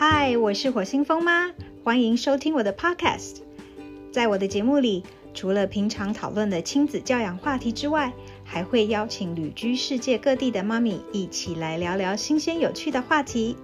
[0.00, 1.50] 嗨，我是火星风妈，
[1.82, 3.38] 欢迎收听我的 Podcast。
[4.12, 5.02] 在我的节目里，
[5.34, 8.12] 除了平常讨论的亲子教养话题之外，
[8.44, 13.56] 还会邀请旅居世界各地的妈咪一起来聊聊新鲜有趣的话题。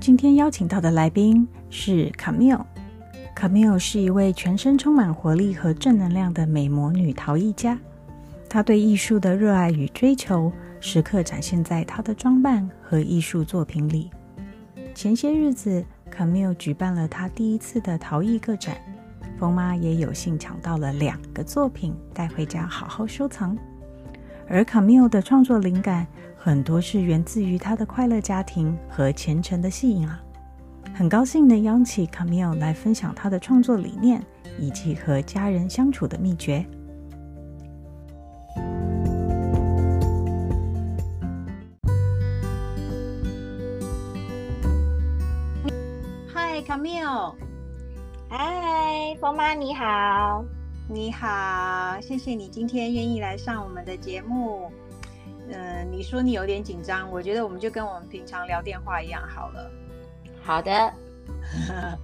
[0.00, 2.64] 今天邀请到的来宾是 Camille。
[3.36, 7.78] Camille 是一位全身充满活力和正能量的美魔女陶艺家。
[8.52, 14.10] 他对艺术的热爱与追求，时刻展现在他的装扮和艺术作品里。
[14.92, 18.76] 前些日子，Camille 举办了他第一次的陶艺个展，
[19.38, 23.56] 风妈也有幸抢到了两个作品带回家好好收藏。
[24.48, 26.04] 而 Camille 的创作灵感，
[26.36, 30.18] 很多是源自于她的快乐家庭和虔诚的信仰。
[30.92, 34.20] 很高兴能邀请 Camille 来分享她的创作理念
[34.58, 36.66] 以及和家人相处的秘诀。
[46.70, 47.34] Camille，
[48.28, 50.44] 嗨，风妈你好，
[50.88, 54.70] 你好，谢谢你今天愿意来上我们的节目。
[55.50, 59.68] 嗯，你说你有点紧张，我觉得我们就跟我们平常聊电话一样好了。
[60.44, 60.94] 好的。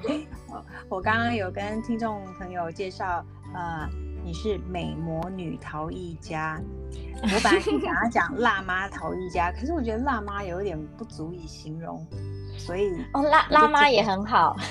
[0.88, 3.22] 我刚刚有跟听众朋友介绍，
[3.54, 3.86] 呃，
[4.24, 6.60] 你是美魔女陶艺家。
[7.20, 12.04] 我本来是想要讲辣妈陶艺家，可是我觉得辣妈有点不足以形容。
[12.56, 14.56] 所以哦，辣辣妈也很好，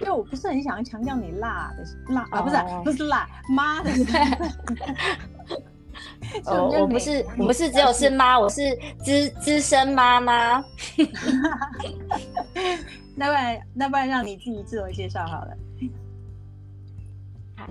[0.00, 3.90] 因为我不是很想要强调你辣的辣啊，不是不是辣妈的。
[6.46, 10.62] 哦，我不是我不是只有是妈，我是资资深妈妈。
[13.16, 15.56] 那不然那不然让你自己自我介绍好了。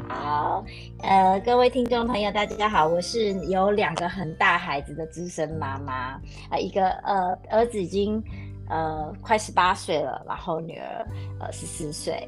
[0.10, 0.66] 好，
[1.02, 6.20] 呃，各位听众朋友，大家好，我是有两个很大孩子的资深妈妈
[6.50, 8.22] 啊，一个呃儿子已经
[8.70, 11.06] 呃快十八岁了，然后女儿
[11.40, 12.28] 呃十四岁，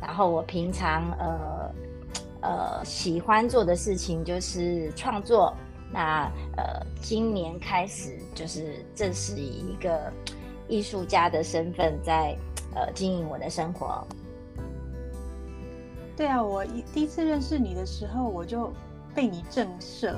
[0.00, 1.74] 然后我平常呃
[2.42, 5.52] 呃喜欢做的事情就是创作，
[5.92, 10.12] 那呃今年开始就是正式以一个
[10.68, 12.36] 艺术家的身份在
[12.74, 14.06] 呃经营我的生活。
[16.18, 18.72] 对啊，我一第一次认识你的时候，我就
[19.14, 20.12] 被你震慑。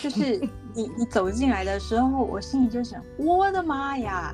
[0.00, 0.38] 就是
[0.72, 4.32] 你你走进来的时候，我心里就想：我的妈呀，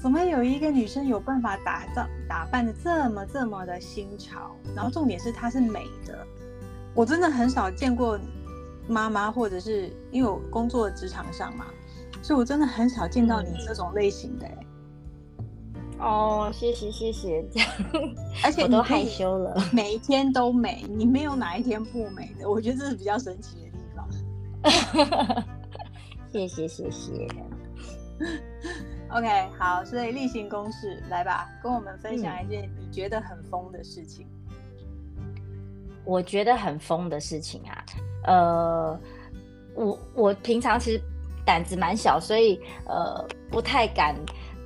[0.00, 4.56] 怎么有一个女生有办法打造打扮的这么这么的新潮？
[4.74, 6.26] 然后重点是她是美的，
[6.92, 8.18] 我真的很少见过
[8.88, 11.66] 妈妈，或者是因为我工作职场上嘛，
[12.20, 14.46] 所以我真的很少见到你这种类型的。
[16.02, 17.68] 哦，谢谢谢谢，这样，
[18.42, 19.54] 而且我都害羞了。
[19.72, 25.44] 每一天都美，你没有哪一天不美的，我觉得这是比较神奇的地方。
[26.32, 27.28] 谢谢谢谢。
[29.10, 34.26] OK，好，所以例行公事，来吧，跟我们分享一件你觉得很疯的事情。
[36.04, 37.84] 我觉得很疯的事情啊，
[38.26, 39.00] 呃，
[39.76, 41.00] 我我平常其实
[41.46, 44.16] 胆子蛮小，所以呃不太敢。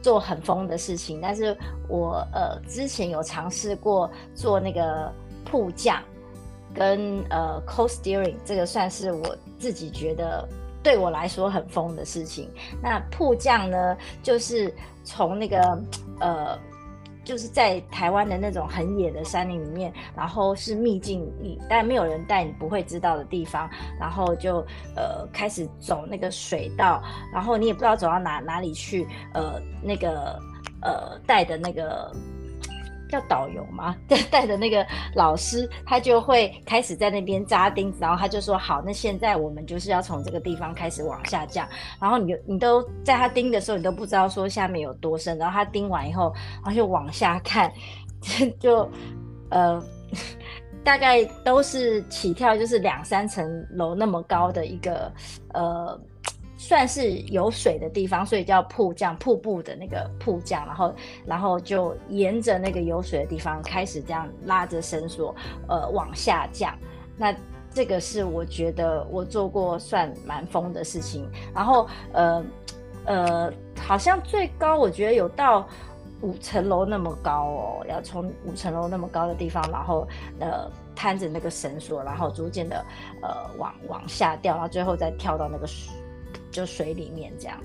[0.06, 1.58] 做很疯的事情，但是
[1.88, 5.12] 我呃之前有尝试过做那个
[5.44, 6.00] 铺酱，
[6.72, 10.48] 跟呃 co steering，这个算是我自己觉得
[10.80, 12.48] 对我来说很疯的事情。
[12.80, 14.72] 那铺酱呢，就是
[15.02, 15.58] 从那个
[16.20, 16.56] 呃。
[17.26, 23.69] 就是在台湾的那种很野的山林里面，然后是秘境你，但没有人带你不会知道的地方，
[24.00, 24.64] 然后就
[24.94, 30.41] 呃开始走那个水道，然后你也不知道走到哪哪里去，呃那个
[30.81, 32.10] 呃带的那个。
[33.08, 33.96] 叫导游吗？
[34.08, 41.68] 带带着那个老师，他就会开始在那边扎钉子，然后他就说：“好，那现在我们就是要从这个地方开始往下降。”
[42.00, 45.38] 然后你就你都在他钉的时候，你都不知道说下面有多深。
[45.38, 47.72] 然后他钉完以后，然后就往下看，
[48.58, 48.88] 就
[49.50, 49.82] 呃
[50.82, 55.12] 大概都是起跳，就是两三层楼那么高的一个
[55.52, 56.00] 呃。
[56.58, 60.94] 算是有水的地方，所以叫瀑降瀑布的那个瀑降，然后
[61.26, 65.34] 然后就沿着那个有水的地方开始这样拉着绳索，
[65.68, 66.74] 呃往下降。
[67.16, 67.34] 那
[67.70, 71.28] 这个是我觉得我做过算蛮疯的事情。
[71.54, 72.44] 然后呃
[73.04, 75.68] 呃，好像最高我觉得有到
[76.22, 80.09] 五层楼那么高哦，要从五层楼那么高的地方，然后
[80.41, 82.82] 呃摊着那个绳索，然后逐渐的
[83.20, 83.28] 呃
[83.59, 85.66] 往往下掉，然后最后再跳到那个。
[86.56, 87.60] 就水里面这样，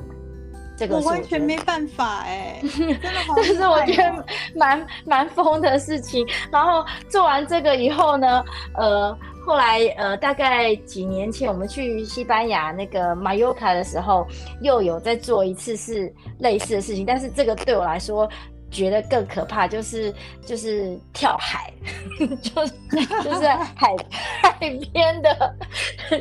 [0.77, 3.35] 这个我完全没办法哎、 真的好。
[3.35, 6.27] 这是我觉得蛮蛮疯的事情。
[6.51, 8.43] 然后做完这个以后呢，
[8.75, 14.27] 呃，后来呃，大概几年前我们去西班牙那个马尤卡的时候，
[14.59, 18.29] 又有在做一次是类似的事情，但是这个对我来说。
[18.71, 20.13] 觉得更可怕，就是
[20.45, 21.71] 就是跳海，
[22.41, 22.73] 就是
[23.23, 23.93] 就是在海
[24.41, 25.55] 海边的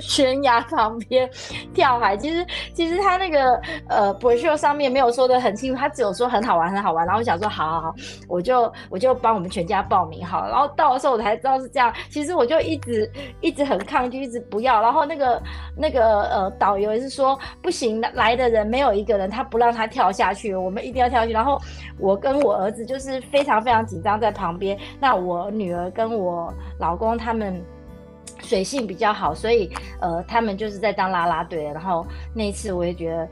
[0.00, 1.28] 悬崖旁边
[1.72, 2.16] 跳海。
[2.16, 2.44] 其实
[2.74, 3.54] 其实他那个
[3.88, 7.06] 呃 brochure 上面没有说的很清楚，他只有说很好玩很好玩。
[7.06, 7.94] 然后我想说好好好，
[8.28, 10.50] 我就我就帮我们全家报名好了。
[10.50, 11.92] 然后到的时候我才知道是这样。
[12.10, 13.10] 其实我就一直
[13.40, 14.82] 一直很抗拒，一直不要。
[14.82, 15.42] 然后那个
[15.76, 21.32] 那个呃导游也是说不行，来的人没有一个人他不让他跳下去，我们一定要跳下去。
[21.32, 21.60] 然后
[21.98, 24.78] 我跟我儿子就是非常非常紧张在旁边。
[24.98, 27.62] 那我女儿跟我老公他们
[28.42, 29.70] 水性比较好，所以
[30.00, 31.64] 呃他们就是在当啦啦队。
[31.64, 33.28] 然后那一次我也觉得。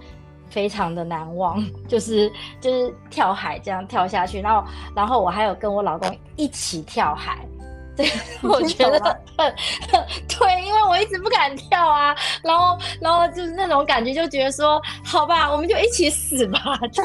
[0.51, 4.67] 非常的难忘， 就是就是跳海这样跳下去，然后
[4.97, 7.47] 然后我还有跟我老公一起跳海，
[7.95, 8.11] 对
[8.43, 8.99] 我觉得
[9.37, 9.55] 很
[10.27, 16.59] 对，因为我一直不敢跳啊，然后然后就是那种感觉，就觉得说好吧，我们就一起死吧，
[16.91, 17.03] 就。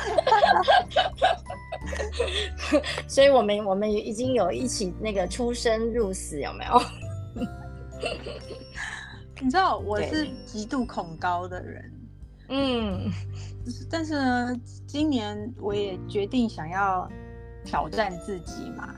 [3.08, 6.80] 所以我们我们已经有一起那个出生入死，有没有？
[9.42, 11.92] 你知道我是极度恐高的人，
[12.48, 13.10] 嗯。
[13.90, 14.56] 但是呢，
[14.86, 17.08] 今年我也决定想要
[17.62, 18.94] 挑战自己嘛，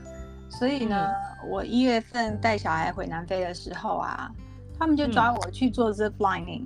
[0.49, 1.09] 所以呢，
[1.49, 4.31] 我一月份带小孩回南非的时候啊，
[4.79, 6.63] 他们就抓我去做 zip lining，、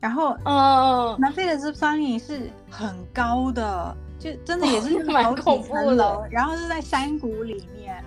[0.00, 8.02] 然后哦，南非的 zip lining 是很高的，就真的也是好几恐怖层楼的，然后是在山谷里面，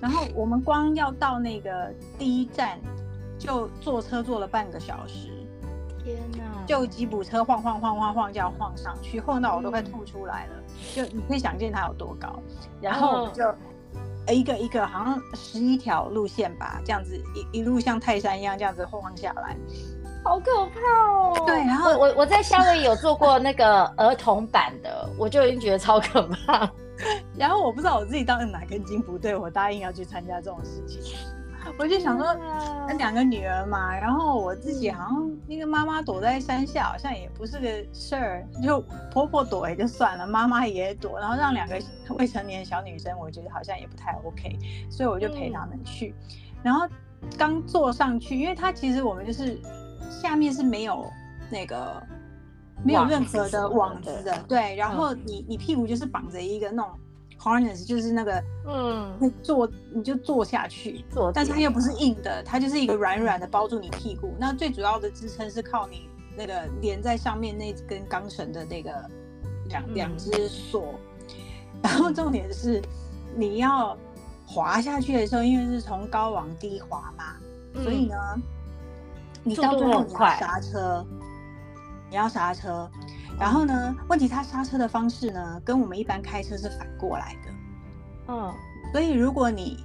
[0.00, 2.78] 然后我们光要到那个第一站
[3.38, 5.28] 就坐车坐了半个小时。
[6.04, 6.44] 天哪！
[6.66, 10.52] 就吉普车晃晃晃晃晃这样晃上去，晃到我都快嗯吐出来了。
[10.94, 12.38] 就你可以想见它有多高。
[12.80, 19.56] 然后我们嗯就一个一个好像十一条路线吧，这样子一一路像泰山一样这样子晃下来。
[20.24, 20.80] 好可怕
[21.12, 21.44] 哦！
[21.46, 26.68] 对然后我我我在夏威夷有做过那个 儿童版的，我就已经觉得超可怕。
[27.36, 31.14] 然后我不知道我自己到底哪根筋不对，我答应要去参加这种事情。
[31.78, 32.34] 我就想说，
[32.86, 41.78] 那两个女儿嘛，然后我自己好像那个妈妈躲在山下，好像也不是个事儿，就婆婆躲也就算了，妈妈也躲，然后让两个
[42.18, 44.58] 未成年小女生，我觉得好像也不太 OK，
[44.90, 46.14] 所以我就陪他们去。
[46.62, 46.86] 然后
[47.38, 49.58] 刚坐上去，因为它其实我们就是
[50.20, 51.10] 下面是没有
[51.50, 52.02] 那个
[52.82, 56.92] 没有任何的网子的，对，然后你你屁股就是绑着一个那种
[57.38, 64.34] harness，就是那个嗯，会坐你就坐下去，坐但是它又不是硬的，它就是一个软软的包住你屁股。
[64.38, 68.90] 那最主要的支撑是靠你那个连在上面那根钢绳的那个
[69.68, 69.94] 两嗯。
[69.94, 70.94] 两只锁。
[71.82, 72.80] 然后重点是
[73.36, 73.96] 你要
[74.46, 77.36] 滑下去的时候，因为是从高往低滑嘛，
[77.82, 78.16] 所以呢，
[79.44, 81.06] 你到最后你要刹车，
[82.10, 82.90] 你要刹车。
[83.38, 87.52] 然后呢，问题它刹车的方式呢，跟我们一般开车是反过来的。
[88.28, 88.52] 嗯，
[88.92, 89.84] 所以如果你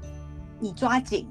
[0.59, 1.27] 你抓紧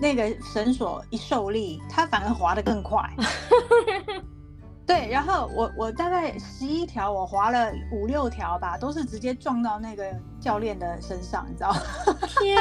[0.00, 3.02] 那个绳索一受力，它反而滑得更快。
[4.86, 10.04] 对，然后我我大概十一条，我滑了五六条吧，都是直接撞到那个
[10.40, 11.80] 教练的身上，你知道吗？
[12.40, 12.56] 天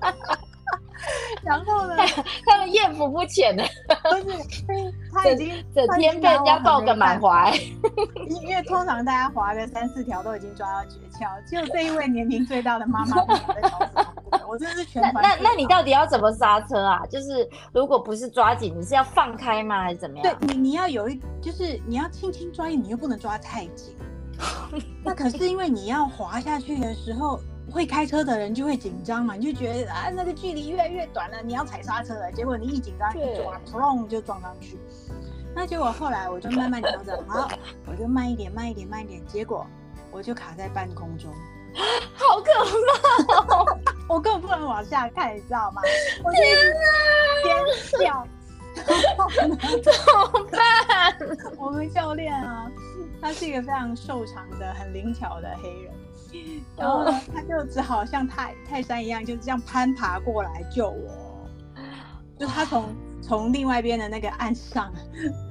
[0.00, 0.14] 哪，
[1.42, 1.94] 然后呢，
[2.46, 3.62] 他们艳福不浅的，
[4.22, 4.36] 不是，
[5.12, 7.52] 他已经整天被人家抱个满怀。
[8.28, 14.06] 因因为通常大家滑个三四条都已经抓到诀窍，只有这一位年龄最大的妈妈 不晓得搞什么
[14.48, 17.04] 我真的是全那那那你到底要怎么刹车啊？
[17.10, 19.82] 就是如果不是抓紧，你是要放开吗？
[19.82, 20.36] 还是怎么样？
[20.40, 23.96] 对你，你要有一，就是你要轻轻抓，你又不能抓太紧。
[25.02, 27.40] 那可是因为你要滑下去的时候，
[27.76, 32.32] 会开车的人就会紧张嘛，你就觉得啊，那个距离越来越短了，你要踩刹车了。
[32.32, 34.78] 结果你一紧张一对抓，砰就撞上去。
[35.54, 37.46] 那结果后来我就慢慢调整， 好，
[37.86, 39.22] 我就慢一点，慢一点，慢一点。
[39.26, 39.66] 结果
[40.10, 41.30] 我就卡在半空中，
[42.16, 42.50] 好可
[43.44, 43.78] 怕！
[44.08, 45.82] 我根本不能往下看，你知道吗？
[46.24, 46.72] 我就一直
[47.98, 48.26] 尖叫。
[48.76, 51.14] 然后呢怎么办？
[51.58, 52.70] 我们教练啊，
[53.20, 55.92] 他是一个非常瘦长的、很灵巧的黑人，
[56.76, 61.48] 然后呢，他就只好像泰泰山一样，就这样攀爬过来救我。
[62.38, 62.84] 就他从
[63.22, 64.92] 从另外一边的那个岸上，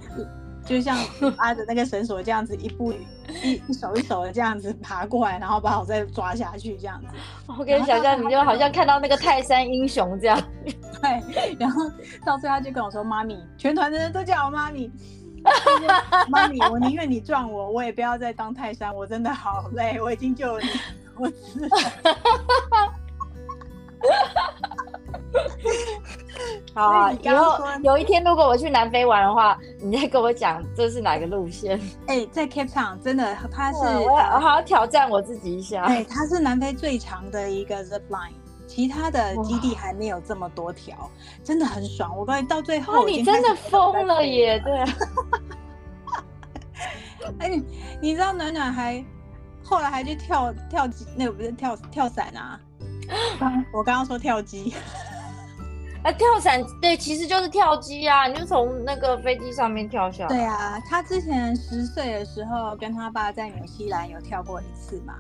[0.64, 0.98] 就像
[1.38, 7.08] 拉着那个绳索这样子，一步一一手一手的这样子爬过来，然后把我再抓下去，这样子。
[7.48, 10.40] 我跟你想象，你就好像看到那个泰山英雄这样。
[11.02, 11.90] 对，然后
[12.24, 14.92] 到最后他就跟我说：“妈咪，全团的人都叫我妈咪。”
[16.30, 18.96] 妈咪，我宁愿你撞我，我也不要再当泰山。
[18.96, 20.70] 我真的好累，我已经救了你
[21.16, 21.70] 多次了。
[26.74, 31.80] 好啊，以后有一天如果我去南非玩的话，你再跟我讲这是哪个路线。
[32.08, 35.84] 哎，在 Cape Town 真的，它是我好好挑战我自己一下。
[35.84, 38.34] 哎，它是南非最长的一个 Zip Line，
[38.76, 41.10] 其他的基地还没有这么多条，
[41.46, 42.14] 真的很爽。
[42.18, 44.60] 我告诉你，到最后你真的疯了耶！
[44.60, 44.84] 对。
[47.40, 47.62] 哎，
[48.02, 49.02] 你知道暖暖还
[49.64, 52.60] 后来还去跳跳机，那个不是跳跳伞啊？
[53.72, 54.74] 我刚刚说跳机。
[56.04, 60.28] 啊，跳伞对，其实就是跳机啊，你就从那个飞机上面跳下来。
[60.28, 65.14] 对啊，他之前十岁的时候跟他爸在纽西兰有跳过一次嘛，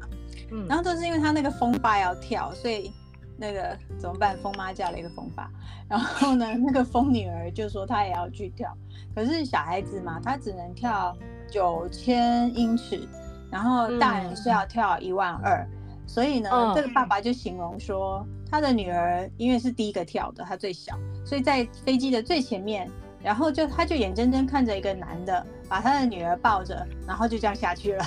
[0.51, 2.91] 嗯，然后都是因为他那个风爸要跳，所以
[3.37, 4.37] 那个怎么办？
[4.37, 5.49] 疯妈嫁了一个疯爸，
[5.89, 8.75] 然后呢，那个疯女儿就说她也要去跳，
[9.13, 11.17] 可是小孩子嘛，她只能跳
[11.49, 13.07] 九千英尺，
[13.51, 15.67] 然后大人是要跳一万二，
[16.07, 18.25] 所以呢，这个爸爸就形容说。
[18.47, 22.89] 他的女儿因为是第一个跳的，她最小，所以在飞机的最前面，
[23.21, 28.05] 然后就他就眼睁睁看着一个男的把他的女儿抱着，然后就这样下去了。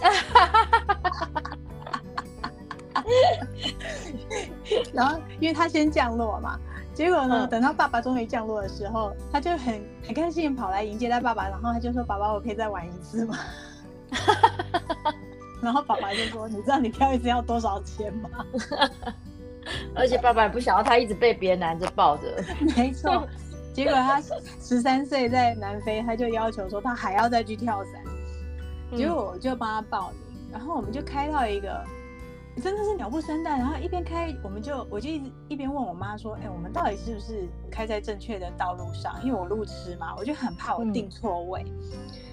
[4.92, 6.58] 然后因为他先降落嘛，
[6.94, 13.38] 结果呢，等到爸爸终于降落的时候，他就很很开心跑来迎接他爸爸，然后他就说：“爸爸，我可以再玩一次吗？”
[15.62, 18.28] 然后爸爸就说：“你知道你跳一次要多少钱吗？”
[19.94, 22.22] 而且爸爸也不想要他一直被别人男着抱着。
[22.76, 23.26] 没错，
[23.72, 24.20] 结果他
[24.60, 27.92] 十三岁在南非，他就要求说他还要再去跳伞。
[28.96, 31.82] 结果我就帮他报名，然后我们就开到一个
[32.60, 39.18] 真的是鸟不生蛋，然后一边开，我们就我就一直一边问我妈说：“哎，我们到底是不是开在正确的道路上？
[39.24, 41.64] 因为我路痴嘛，我就很怕我定错位。”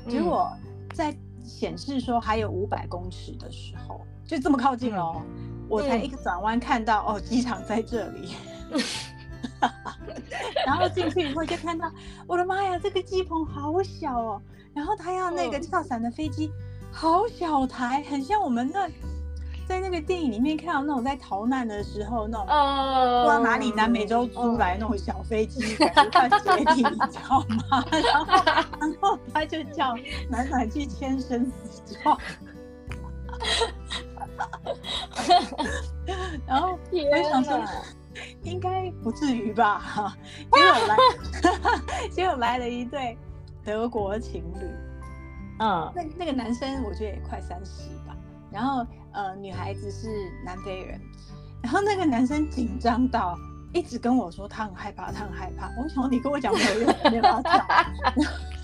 [0.10, 0.52] 结果
[0.94, 5.22] 在显示说还有五百公尺的时候，就这么靠近哦。
[5.70, 8.34] 我才一个转弯看到哦，机场在这里，
[10.66, 11.90] 然后进去以后就看到，
[12.26, 14.42] 我的妈呀，这个机棚好小哦，
[14.74, 16.52] 然后他要那个跳伞的飞机，
[16.92, 18.90] 好小台，很像我们那
[19.70, 27.86] 在那个电影里面看到那种在逃难的时候那种，不知道哪里南美洲租来那种小飞机，快解体，你知道吗？
[27.92, 28.44] 然后
[28.82, 29.96] 然后他就叫
[30.28, 32.18] 暖暖去签生死状。
[36.48, 37.64] 然后我想说，
[38.42, 39.78] 应该不至于吧？
[39.78, 40.18] 哈，
[40.52, 40.98] 结果来，
[42.10, 43.16] 结果来了一对
[43.64, 44.66] 德国情侣。
[45.60, 48.18] 嗯，那那个男生我觉得也快三十吧。
[48.52, 50.08] 然后呃，女孩子是
[50.46, 51.00] 南非人。
[51.62, 53.38] 然后那个男生紧张到
[53.74, 55.70] 一直跟我说他很害怕，他很害怕。
[55.82, 57.86] 我想你跟我讲没有用，没办法跳。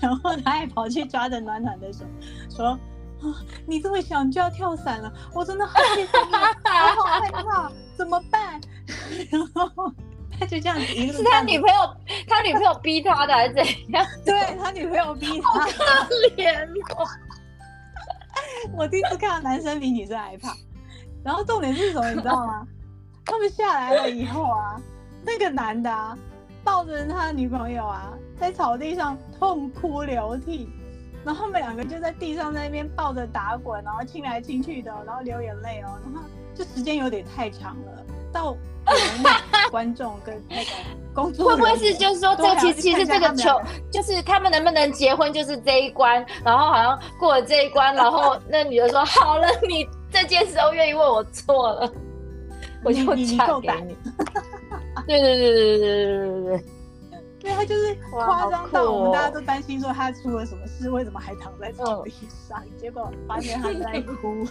[0.00, 2.04] 然后他还跑去抓着暖暖的手
[2.50, 2.78] 说。
[3.22, 3.32] 啊！
[3.66, 8.60] 你这么小你就要跳伞了，我真的好害怕，我好害怕，怎么办？
[9.32, 9.90] 然后
[10.38, 11.96] 他就这样子，是他女朋友，
[12.28, 14.04] 他女朋友逼他的还是怎样？
[14.22, 16.62] 对他女朋友逼他，好可怜
[16.94, 17.08] 哦！
[18.76, 20.54] 我第一次看到男生比女生还怕。
[21.24, 22.66] 然后重点是什么，你知道吗？
[23.24, 24.80] 他们下来了以后啊，
[25.24, 26.16] 那个男的啊，
[26.62, 30.68] 抱着他的女朋友啊，在草地上痛哭流涕。
[31.24, 35.98] 然后他们两个就在地上在那边抱着打滚，然后亲来亲去的，然后流眼泪哦。
[36.04, 38.54] 然后就时间有点太长了，到
[39.70, 40.70] 观众跟那个
[41.14, 43.58] 工作会不会是就是说，这其实其实这个球
[43.90, 51.90] 就是他们能不能结婚就是这一关，然后好像过了这一关，然后那女的说好了，你这件事都愿意为我做了，
[52.84, 53.96] 我就嫁给你。
[55.06, 56.64] 对对对对对对对对对。
[57.38, 62.10] 对他就是夸张到我们大家都担心说他出了什么事，为什么还躺在草地
[62.48, 62.60] 上？
[62.76, 64.46] 结果发现他在哭。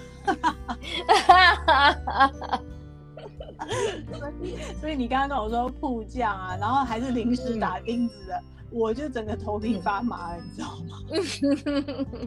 [4.82, 10.98] 所以你刚刚跟我说迫降啊，然后还是临时打钉子的，我就整个头皮发麻了，你知道吗？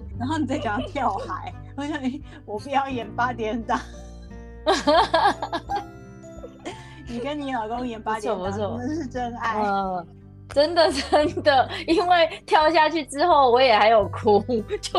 [0.18, 3.80] 然后你再讲跳海，我想你我不要演八点档。
[7.10, 9.62] 你跟你老公演八点档，真的是真爱。
[10.54, 14.42] 真的真的，因为跳下去之后，我也还有哭，
[14.80, 14.98] 就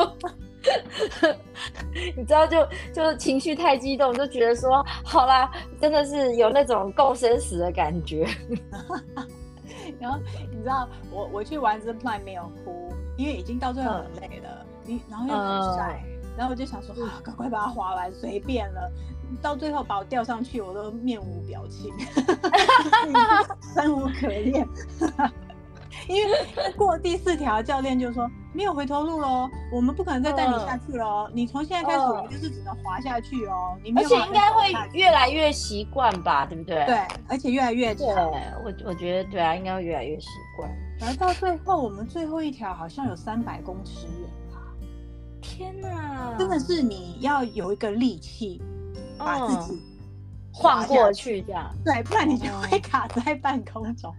[2.15, 5.49] 你知道，就就是情绪太激动，就觉得说，好啦，
[5.79, 8.27] 真的是有那种共生死的感觉。
[9.99, 10.19] 然后
[10.51, 16.03] 你知道，我我去玩这 plan 没有哭，因为已经到最后很累了，你然后又很晒，
[16.37, 18.91] 然后我就想说啊，赶快把它划完，随便了。
[19.43, 21.93] 到最后把我吊上去，我都面无表情，
[23.75, 24.67] 生无可恋。
[26.07, 31.29] 因为过第四条，教练就说没有回头路喽，我们不可能再带你下去喽。
[31.33, 33.77] 你从现在开始，我们就是只能滑下去哦。
[33.83, 36.85] 你而且应该会越来越习惯吧，对不对？
[36.85, 40.27] 对，而且越来越对，我我觉得对啊，应该会越来越习
[40.57, 40.69] 惯。
[40.99, 44.61] 然后到最后，我们最后一条好像有三百公尺远吧？
[45.41, 48.61] 天哪，真的是你要有一个力气
[49.17, 49.81] 把自己
[50.51, 54.13] 晃过去，这样对，不然你就会卡在半空中。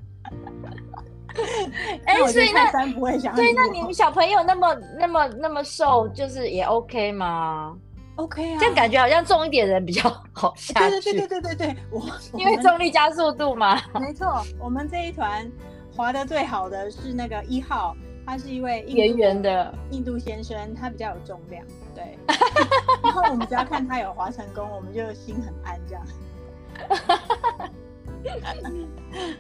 [2.06, 7.76] 哎，所以那不会想，对，那你们小朋友那么那么那么瘦，就是也 OK 吗
[8.16, 11.12] ？OK 啊，这样感觉好像重一点人比较好下去。
[11.12, 12.02] 对对对对对对，我
[12.38, 13.80] 因为重力加速度嘛。
[14.00, 15.50] 没错，我们这一团
[15.97, 21.64] 滑的最好的是那个一号，他是一位圆圆的印度先生，他比较有重量。
[21.94, 22.18] 对，
[23.02, 26.02] 然后我们只要看他有滑成功，我们就心很安这样。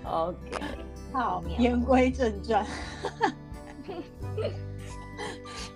[0.04, 0.36] OK。
[1.12, 2.64] 好，言归正传。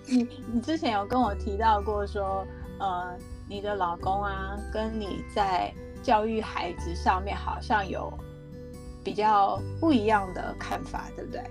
[0.07, 2.45] 你你之前有跟我提到过说，
[2.79, 3.17] 呃，
[3.49, 8.11] 你的老公啊，跟你在教育孩子上面好像有
[9.03, 11.43] 比较不一样的看法，对不对？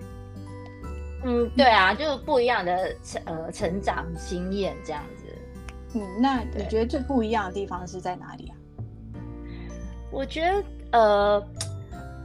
[1.25, 5.25] 嗯，对啊，就是不一样的成呃成长经验这样子。
[5.99, 8.57] 嗯，那你觉得最不一样的地方是在哪里啊？
[10.11, 11.47] 我觉得呃，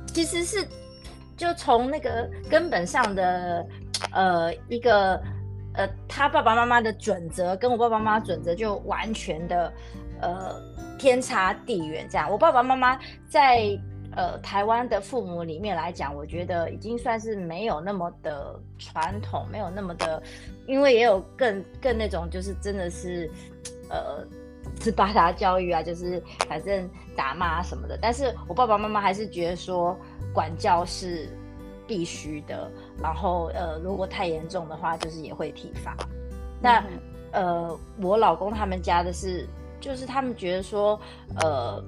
[0.08, 0.66] 其实是。
[1.40, 3.66] 就从那个根本上的，
[4.12, 5.16] 呃，一个
[5.74, 9.72] 呃，他爸爸妈妈的准则跟我爸爸妈妈准则就完全的，
[10.20, 10.62] 呃，
[10.98, 12.06] 天差地远。
[12.12, 13.70] 这样，我爸爸妈妈在
[14.18, 20.22] 呃台湾的父母里面来讲，我觉得已经算是没有那么的传统，没有那么的，
[20.68, 23.32] 因为也有更更那种就是真的是，
[23.90, 24.28] 呃，
[24.80, 27.98] 是八达教育啊，就是反正打骂什么的。
[28.02, 29.98] 但是我爸爸妈妈还是觉得说。
[30.32, 31.28] 管教是
[31.88, 32.72] 必须的，
[33.02, 35.98] 然后呃，如果太严重的话，就是也会体罚。
[36.62, 36.84] 那
[37.32, 39.48] 呃，我老公他们家的是，
[39.80, 41.00] 就是他们觉得说，
[41.42, 41.84] 呃，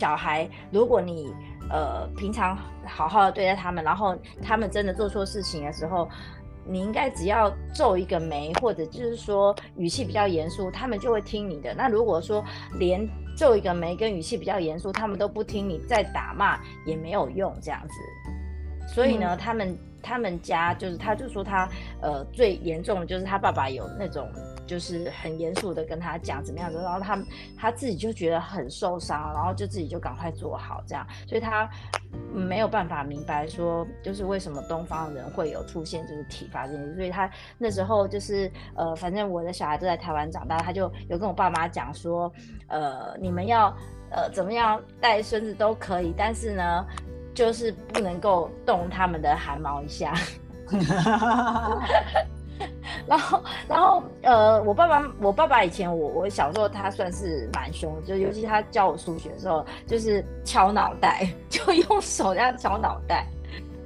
[0.00, 1.30] 小孩如果你
[1.68, 6.08] 呃平常好好的对待他们，然后他们真的做错事情的时候，
[6.66, 11.74] 你应该只要皱一个眉，或者就是说语气比较严肃，他们就会听你的。
[11.74, 12.44] 那如果说
[12.78, 18.92] 连皱一个眉，跟语气比较严肃，他们都不听你再打骂也没有用，这样子。
[18.94, 21.68] 所以呢，他们他们家就是，他就说他
[22.00, 24.28] 呃最严重的就是他爸爸有那种。
[24.66, 27.18] 就是很严肃的跟他讲怎么样子，然后他
[27.56, 31.68] 他自己就觉得很受伤，然后就自己就赶快做好这样，所以他
[32.32, 42.32] 没有办法明白说，就是为什么东方人会有出现就是体罚这件事，所以他那时候就是呃，反正我的小孩都在台湾长大，他就有跟我爸妈讲说，
[42.68, 43.68] 呃，你们要
[44.10, 46.86] 呃怎么样带孙子都可以，但是呢，
[47.34, 50.14] 就是不能够动他们的汗毛一下。
[53.06, 63.26] 然后，然后，呃，我爸爸，我爸爸以前，我我小时候他算是蛮凶，就尤其他教我数学的时候，就是敲脑袋， 就用手这样敲脑袋，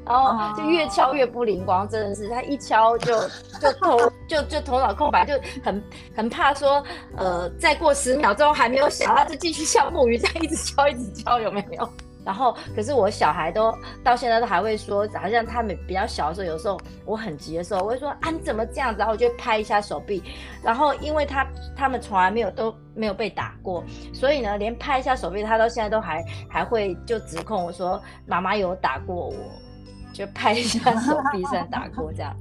[0.06, 3.20] 然后就越敲越不灵光，真的是他一敲就
[3.60, 5.82] 就头就就头脑空白，就很
[6.14, 6.82] 很怕说，
[7.16, 11.88] 呃，再过十秒钟还没有响，他就继续像木鱼这样一直敲一直敲，有没有？
[12.28, 18.98] 然后，可是我小孩都到现在都还会说，好像他们比较小的时候，有时候我很急的时候，我会说啊你怎么这样子？
[18.98, 20.22] 然后我就拍一下手臂。
[20.62, 29.34] 然后因为他他们从来没有都没有被打过，所以呢，连拍一下手臂，他到现在都还还会就指控我说妈妈有打过我，
[30.12, 32.36] 就拍一下手臂算打过这样。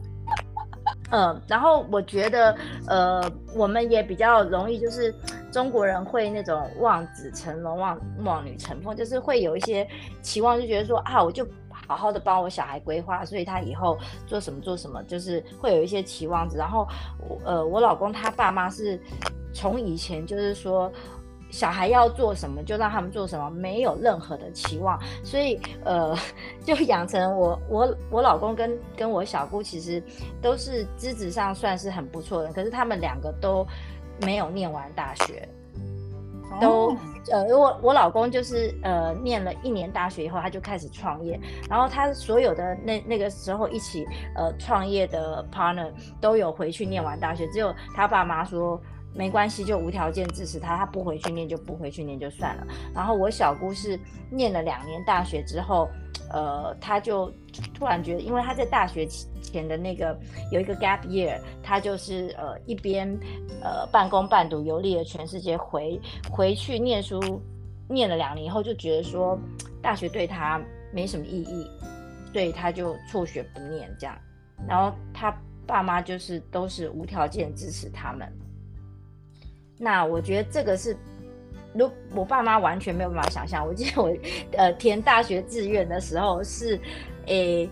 [1.11, 2.55] 嗯，然后我觉得，
[2.87, 5.13] 呃，我们也比较容易，就是
[5.51, 9.87] 中国人会那种望子成龙、望望女成凤，就是会有一些
[10.21, 16.57] 期望，就觉得说啊，我就好好的帮我小孩规划，所以他以后做什么做什么，就是会有一些期望值。
[16.57, 16.87] 然后，
[17.45, 18.99] 呃，我老公他爸妈是
[19.53, 20.91] 从以前就是说。
[21.49, 26.15] 小孩要做什么就让他们做什么，没有任何的期望，所以呃，
[26.65, 30.03] 就养成我我我老公跟跟我小姑其实
[30.41, 33.65] 都是资质上算是很不错的，可是他们两个都
[34.21, 35.47] 没有念完大学，
[36.59, 36.95] 都
[37.31, 44.05] 呃我我老公就是呃念了一年大学以后他就开始创业，然后他所有的那那个时候一起
[44.35, 48.79] 呃创业的 partner 都有回去念完大学，只有他爸妈说。
[49.17, 50.77] 没关系，就无条件支持他。
[50.77, 52.67] 他不回去念就不回去念就算了。
[52.93, 53.99] 然后我小姑是
[54.29, 55.89] 念了两年大学之后，
[56.31, 57.31] 呃，他就
[57.73, 59.07] 突然觉得，因为他在大学
[59.41, 60.15] 前的那个
[60.51, 63.09] 有一个 gap year，他就是呃一边
[63.63, 65.99] 呃半工半读游历了全世界，回
[66.29, 67.41] 回去念书，
[67.89, 69.35] 念了两年以后就觉得说
[69.81, 70.61] 大学对他
[70.93, 71.67] 没什么意义，
[72.31, 74.15] 所以他就辍学不念这样。
[74.67, 78.31] 然后他爸妈就是都是无条件支持他们。
[79.77, 80.97] 那我觉得这个是，
[81.73, 83.65] 如我爸妈完全没有办法想象。
[83.65, 84.11] 我记得我
[84.57, 86.79] 呃填大学志愿的时候是，
[87.27, 87.69] 诶，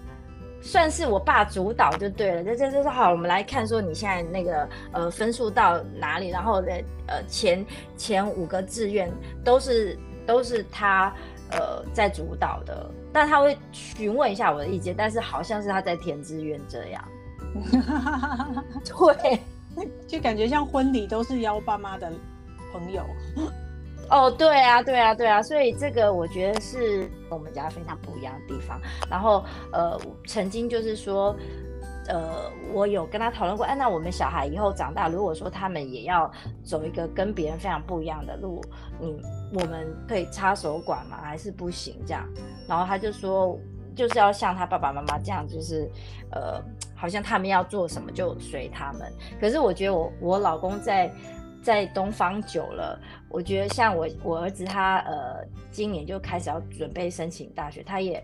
[0.61, 2.43] 算是我爸主导就对了。
[2.43, 6.71] 这这这说好，我们来看说你现在那个呃分数到哪里，然后的
[7.07, 7.65] 呃前
[7.97, 9.11] 前五个志愿
[9.43, 11.11] 都是都是他
[11.51, 17.03] 呃在主导的，但他会询问一下我的意见，但是好像是他在填志愿这样。
[18.85, 19.39] 对。
[20.07, 22.11] 就感觉像婚礼都是邀爸妈的
[22.71, 23.03] 朋友，
[24.09, 28.79] 哦，对啊，对啊，对啊，所以这个我觉得是我们家非常不一样的地方。
[29.09, 31.35] 然后呃，曾经就是说，
[32.07, 36.31] 呃，我有跟他讨论过，哎，那我们小孩以后长大，如果说他们也要
[36.63, 38.61] 走一个跟别人非常不一样的路，
[38.99, 39.19] 你
[39.53, 41.17] 我们可以插手管吗？
[41.23, 42.23] 还是不行这样？
[42.67, 43.59] 然后他就说，
[43.95, 45.89] 就是要像他爸爸妈妈这样，就是
[46.31, 46.61] 呃。
[47.05, 51.13] 好像他们要做什么就随他们，可是我觉得我我老公在
[51.61, 58.17] 在东方久了，我觉得像我我儿子他呃今年就开始要准备申请大学，他也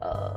[0.00, 0.34] 呃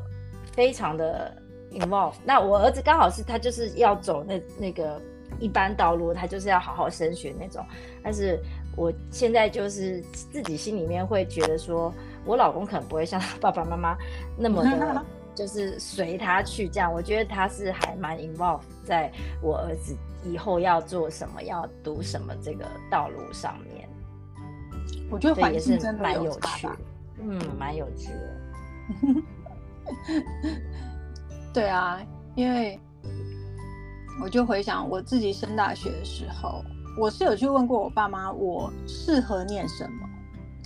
[0.52, 1.34] 非常的
[1.72, 2.16] involved。
[2.26, 5.02] 那我儿子刚好是他就是要走那那个
[5.40, 7.66] 一般道路，他就是要好好升学那种。
[8.04, 8.38] 但是
[8.76, 11.94] 我现在就是自己心里面会觉得说，
[12.26, 13.98] 我老公可能不会像他爸爸妈妈
[14.38, 15.06] 那么的。
[15.40, 19.10] 就是随他去这样，我觉得他是还蛮 involved 在
[19.42, 23.88] 我儿子以后要做什么、要读什么这个道路上面。
[25.10, 26.68] 我觉得也是蛮有趣，
[27.22, 29.24] 嗯，蛮有趣的。
[31.54, 32.02] 对啊，
[32.36, 32.78] 因为
[34.22, 36.62] 我就回想我自己升大学的时候，
[37.00, 40.09] 我是有去问过我爸妈，我适合念什么。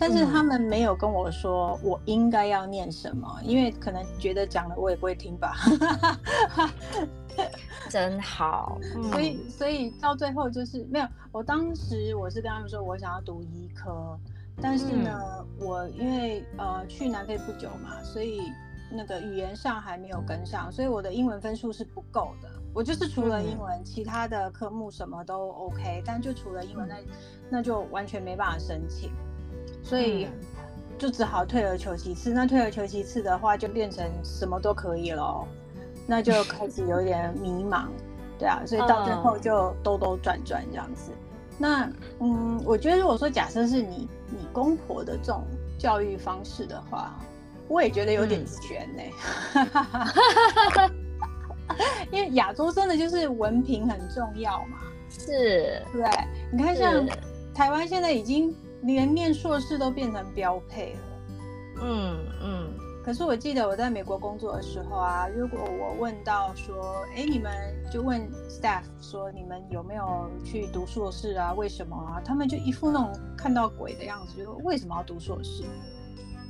[0.03, 5.55] 但是他们没有跟我说我应该要念什么，因为可能觉得讲了我也不会听吧。
[7.89, 8.77] 真好，
[9.09, 11.07] 所以所以到最后就是没有。
[11.31, 14.19] 我当时我是跟他们说我想要读医科，
[14.61, 15.21] 但是呢，
[15.57, 18.41] 我因为呃去南非不久嘛，所以
[18.91, 22.49] 那个语言上还没有跟上，所以我的英文分数是不够的。
[22.73, 26.95] 我就是除了英文，其他的科目什么都 OK，但就除了英文，那
[27.49, 29.09] 那就完全没办法申请。
[29.83, 30.27] 所以
[30.97, 32.31] 就只好退而求其次。
[32.31, 35.45] 那退而求其次的话，就变成什么都可以了，
[36.07, 37.87] 那就开始有点迷茫，
[38.39, 38.61] 对啊。
[38.65, 41.11] 所以到最后就兜兜转转这样子。
[41.57, 41.87] 那
[42.19, 45.43] 嗯，我觉得如果说假设是你你公婆的这种
[45.77, 47.13] 教育方式的话，
[47.67, 49.03] 我也觉得有点悬呢。
[52.09, 54.77] 因为亚洲真的就是文凭很重要嘛，
[55.09, 56.05] 是，对。
[56.51, 57.05] 你看像
[57.53, 58.55] 台湾现在已经。
[58.83, 60.99] 连念硕士都变成标配了，
[61.81, 62.73] 嗯嗯。
[63.03, 67.51] 可是我记得我在美国工作的时候啊，如果我问到说，哎，你们
[67.91, 71.53] 就问 staff 说，你们有没有去读硕士啊？
[71.53, 72.21] 为什么啊？
[72.23, 75.63] 他们就一副那种看到鬼的样子，就说为什么要读硕士？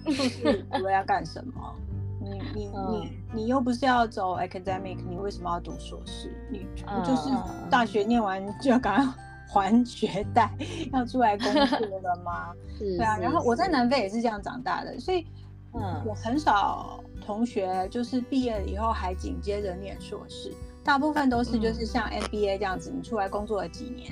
[0.05, 1.75] 硕士读了要干什么？
[2.21, 6.31] 你你 你你又不是要走 academic，你为什么要读硕士？
[6.51, 7.29] 你不就是
[7.71, 9.13] 大学念完就要赶快？
[9.53, 10.51] 还学贷
[10.91, 12.53] 要出来工作了吗？
[12.79, 15.25] 对啊，然后我在南非也是这样长大的，所以
[15.73, 20.51] 嗯，我很少同学就是毕业了以后还紧接着念硕士，
[20.83, 24.11] 大部分都是就是像 MBA 这样子，你出来工作了几年，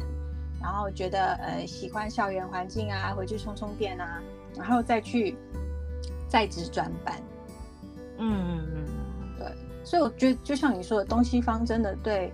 [0.61, 4.21] 然后觉得呃喜欢校园环境啊，回去充充电啊，
[4.55, 5.35] 然后再去
[6.29, 7.15] 在职专班。
[8.17, 8.85] 嗯嗯嗯，
[9.39, 9.47] 对，
[9.83, 12.31] 所以我觉得就像你说的，东西方真的对，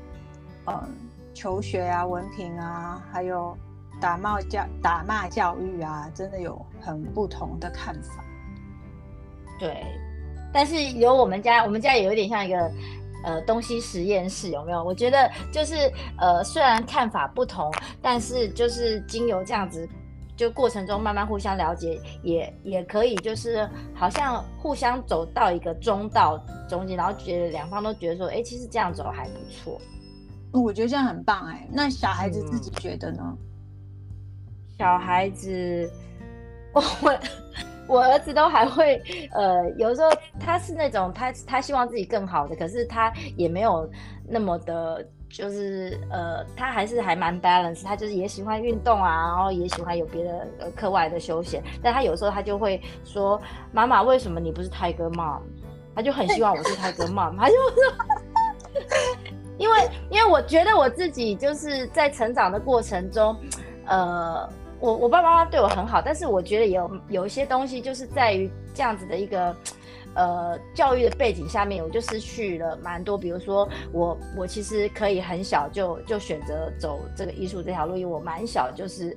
[0.68, 1.07] 嗯。
[1.38, 3.56] 求学啊，文凭啊，还有
[4.02, 8.26] 打骂教打骂教育啊，真的有很不同的看法。
[9.60, 9.86] 对，
[10.52, 12.72] 但是有我们家，我们家也有点像一个
[13.24, 14.84] 呃东西实验室，有没有？
[14.84, 15.76] 我觉得就是
[16.18, 17.72] 呃，虽然看法不同，
[18.02, 19.88] 但是就是经由这样子，
[20.36, 29.80] 就过程中慢慢互相了解，也也可以就是好像互相走到一个中道中间，然后觉得两方都觉得说，哎，其实这样走还不错。
[30.52, 33.38] 我觉得这样很棒哎，那小孩子自己觉得呢？
[34.78, 35.92] 小孩子，
[36.74, 36.82] 我
[37.88, 43.90] 我儿子都还会呃，有时候他是那种他他希望自己更好的，可是他也没有
[44.28, 51.64] 那么的就是呃，他还是还蛮 balance，他就是也喜欢运动啊，然后也喜欢有别的呃课外的休闲。
[51.82, 53.42] 但他有时候他就会说
[53.74, 55.42] ：“妈妈，为什么你不是 Tiger Mom？”
[55.96, 57.74] 他就很希望我是 Tiger Mom，他就说
[59.58, 63.36] ：“因为因为我觉得我自己就是在成长的过程中，
[63.86, 69.56] 呃，我我爸爸妈妈对我很好，但是我觉得有有一些东西就是在于这样子的一个。”
[70.16, 73.16] 呃，教育的背景下面，我就失去了蛮多。
[73.16, 79.16] 比如说，我我其实可以很小就就选择走这个艺术这条路，因为我蛮小就是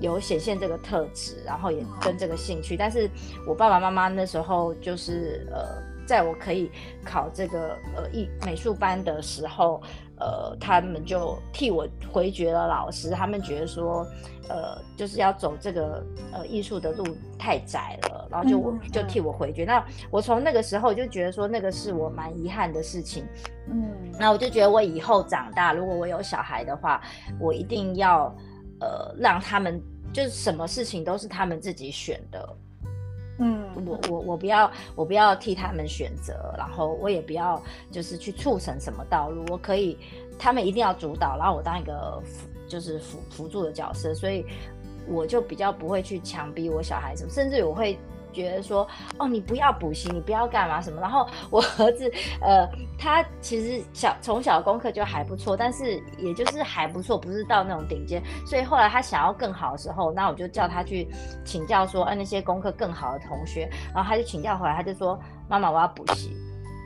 [0.00, 2.76] 有显现这个特质，然后也跟这个兴趣。
[2.76, 3.08] 但是
[3.46, 5.68] 我爸爸妈妈那时候就是呃，
[6.10, 6.70] 在我可以
[7.04, 9.80] 考这个呃艺美术班的时候，
[10.18, 14.04] 呃，他们就替我回绝了老师，他们觉得说。
[14.52, 17.04] 呃，就是要走这个呃艺术的路
[17.38, 19.64] 太窄了，然后就我就替我回绝。
[19.64, 23.24] 那我从那个时候就觉得说，那个是我蛮遗憾的事情。
[23.68, 27.00] 嗯，那我就觉得我以后长大，如果我有小孩的话，
[27.38, 28.34] 我一定要
[28.80, 29.80] 呃让他们
[30.12, 32.56] 就是什么事情都是他们自己选的。
[33.40, 39.44] 嗯，我我我不要我不要替他们选择，然后我也不要就是去促成什么道路。
[39.50, 39.98] 我可以，
[40.38, 42.46] 他们一定要主导，然后我当一个辅。
[42.70, 44.46] 就是辅辅助的角色，所以
[45.08, 47.98] 我就比较不会去强逼我小孩子，甚至我会
[48.30, 48.86] 觉得说，
[49.18, 51.00] 哦，你不要补习，你不要干嘛什么。
[51.00, 58.22] 然后我儿子， 呃，他其实小从小功课就还不错，但是也就是还不错，不是到那种顶尖。
[58.46, 61.08] 所以后来他想要更好的时候，那我就叫他去
[61.44, 66.36] 请教说，呃，那些功课更好的同学，然后他就请教回来，他就说，妈妈，我要补习。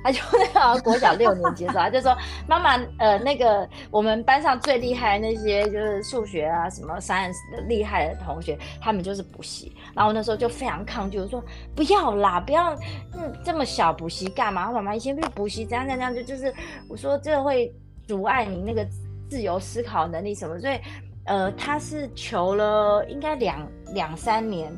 [0.04, 0.20] 他就
[0.54, 2.14] 那个国小六年级的时候，他就说
[2.46, 9.74] ：“妈妈，呃，那个我们班上最厉害那些就是数学啊，什么 science 的厉害的同学，他们就是补习。
[9.94, 11.42] 然后那时候就非常抗拒，我说
[11.74, 12.74] 不要啦，不要，
[13.14, 14.70] 嗯，这么小补习干嘛？
[14.70, 16.52] 妈妈以前去补习怎样怎样，就就是
[16.86, 17.74] 我说这会
[18.06, 18.86] 阻碍你那个
[19.30, 20.58] 自由思考能力什么。
[20.58, 20.78] 所以，
[21.24, 24.70] 呃，他是求了应该两两三年，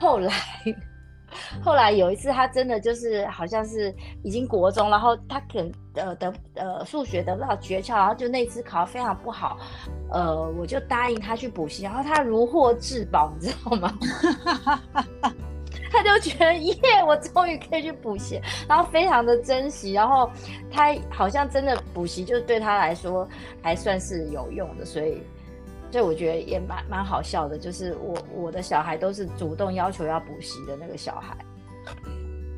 [0.00, 0.32] 后来。”
[1.62, 9.58] 后来有一次，他真的就是好像是已经国中，然后他可能呃得呃数学得不到诀窍，然后就那次考得非常不好，
[10.10, 13.92] 呃，我就答应他去补习，然后他如获至宝，你知道吗？
[15.90, 16.74] 他就觉得耶，
[17.06, 20.30] 我终于可以去补习，然后非常的珍惜，然后
[20.70, 23.26] 他好像真的补习就对他来说
[23.62, 25.22] 还算是有用的，所以。
[25.90, 31.36] 所以我觉得也蛮蛮好笑的，就是我我的小孩都是主动要求要补习的那个小孩。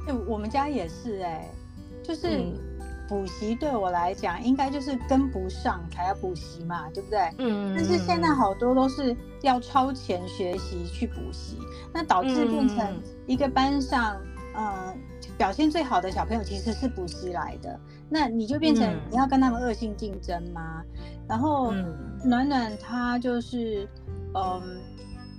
[0.08, 1.48] 哎， 我们家也是哎，
[2.02, 2.40] 就是
[3.08, 7.30] 补习对我来讲，应该就是跟不上才要补习嘛，对不对？
[7.38, 7.74] 嗯。
[7.76, 11.58] 但是现在好多都是要超前学习去补习，
[11.94, 14.37] 那导致变成一个班上，嗯，
[15.36, 20.82] 表现最好的小朋友其实是补习来的，那你就变成你要跟他们恶性竞争吗？
[21.28, 21.72] 然后
[22.24, 23.88] 暖暖她就是，
[24.34, 24.80] 嗯，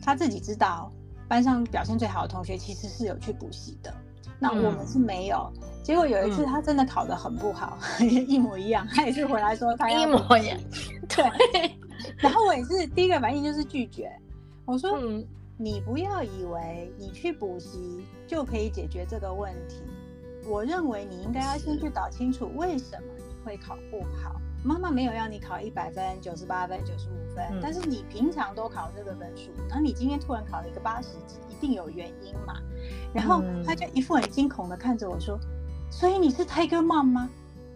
[0.02, 0.92] 她自己知道
[1.28, 3.94] 班上表现最好的同学其实是有去补习的，
[4.40, 5.52] 那我们是没有。
[5.84, 10.58] 结果有一次他真的考得很不好， 一模一样，他也是回来说她要 一模一样。
[11.08, 11.76] 对。
[12.18, 14.10] 然后我也是第一个反应就是拒绝，
[14.66, 14.98] 我说
[15.62, 19.82] 你不要以为你去补习就可以解决这个问题，
[20.48, 24.40] 我认为你应该要先去搞清楚为什么你会考不好。
[24.64, 32.54] 妈妈没有让你考一百分、九十八分、九十五分，但是你平常都考这个分数，然后你今天突然考了一个八十几，一定有原因嘛？
[33.14, 35.38] 然后他就一副很惊恐的看着我说
[35.92, 37.30] ：“所以你是 Tiger Mom 吗？”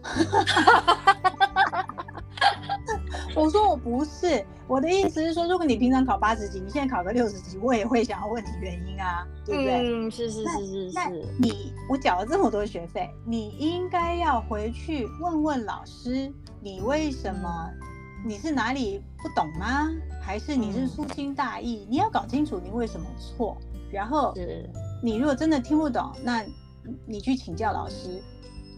[3.34, 9.80] 我说我不是，我的意思是说，如果你平常考八十几，你现在考个六十几，我也会想要问你原因啊，对不对？
[9.82, 10.94] 嗯，是是是是是。
[10.94, 17.70] 那你我缴了这么多学费，你应该要回去问问老师，你为什么？
[18.26, 19.90] 你是哪里不懂吗？
[20.22, 21.86] 还是你是粗心大意？
[21.90, 23.56] 你要搞清楚你为什么错。
[23.92, 24.32] 然后，
[25.02, 26.42] 你如果真的听不懂，那
[27.06, 28.22] 你去请教老师。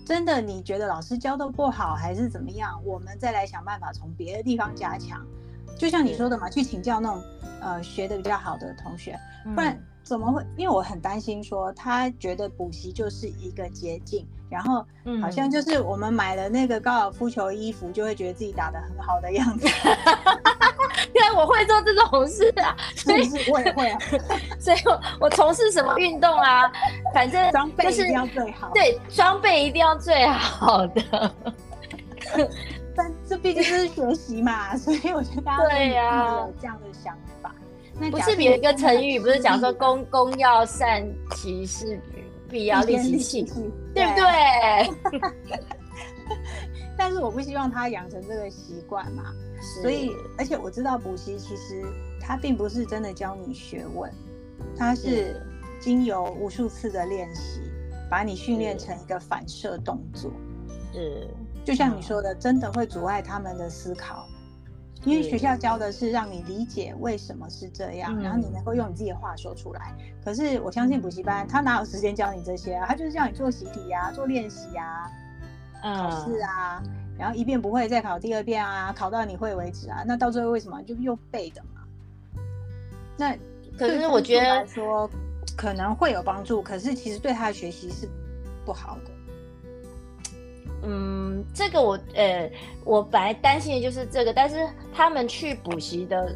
[0.07, 2.81] 真的，你觉得老师教的不好，还是怎么样？
[2.85, 5.27] 我们再来想办法从别的地方加强。
[5.77, 7.23] 就像你说的嘛，去请教那种
[7.61, 9.19] 呃学的比较好的同学，
[9.55, 10.47] 不然怎么会？
[10.57, 14.25] 因为我很担心说他觉得补习就是一个捷径。
[14.49, 14.87] 然后
[15.21, 19.67] 好像就是我们买了那个高尔夫球衣服，就会觉得自己打的很好的样子。
[21.15, 23.99] 因为我会做这种事啊， 所以我也会啊。
[24.59, 26.71] 所以我我从事什么运动啊，
[27.13, 28.71] 反正装备一定要最好。
[28.75, 31.03] 对，装备一定要最好的。
[32.97, 37.55] 但这毕竟是学习嘛，所以我觉得大家对呀有这样的想法。
[37.99, 42.01] 那不是有一个成语，不是讲说“公公要善其事”。
[42.49, 43.43] 必要利其器，
[43.93, 45.21] 对不对？
[46.97, 49.35] 但是我不希望他养成这个习惯嘛。
[49.83, 51.85] 所以，而且我知道补习其实
[52.21, 54.11] 它并不是真的教你学问，
[54.77, 55.41] 它是
[55.81, 57.61] 经由无数次的练习，
[58.11, 60.31] 把你训练成一个反射动作。
[60.93, 61.29] 是，
[61.65, 64.27] 就像你说的，真的会阻碍他们的思考。
[65.05, 69.95] 因为学校教的是让你理解为什么是这样，然后你能够用你自己的话说出来。
[70.25, 72.87] 可是我相信补习班他哪有时间教你这些啊？
[72.89, 75.09] 他就是叫你做习题啊，做练习啊，
[75.81, 76.83] 考试啊，
[77.19, 80.05] 然后一遍不会再考第二遍啊，考到你会为止啊。
[80.07, 81.83] 那到最后为什么就又背的嘛？
[83.17, 83.35] 那
[83.79, 85.11] 可是我觉得说
[85.57, 88.09] 可能会有帮助，可是其实对他的学习是
[88.65, 89.16] 不好的。
[90.83, 92.51] 嗯，这个我呃，
[92.85, 96.33] 我本来担心的就是这个，但是他们去补习的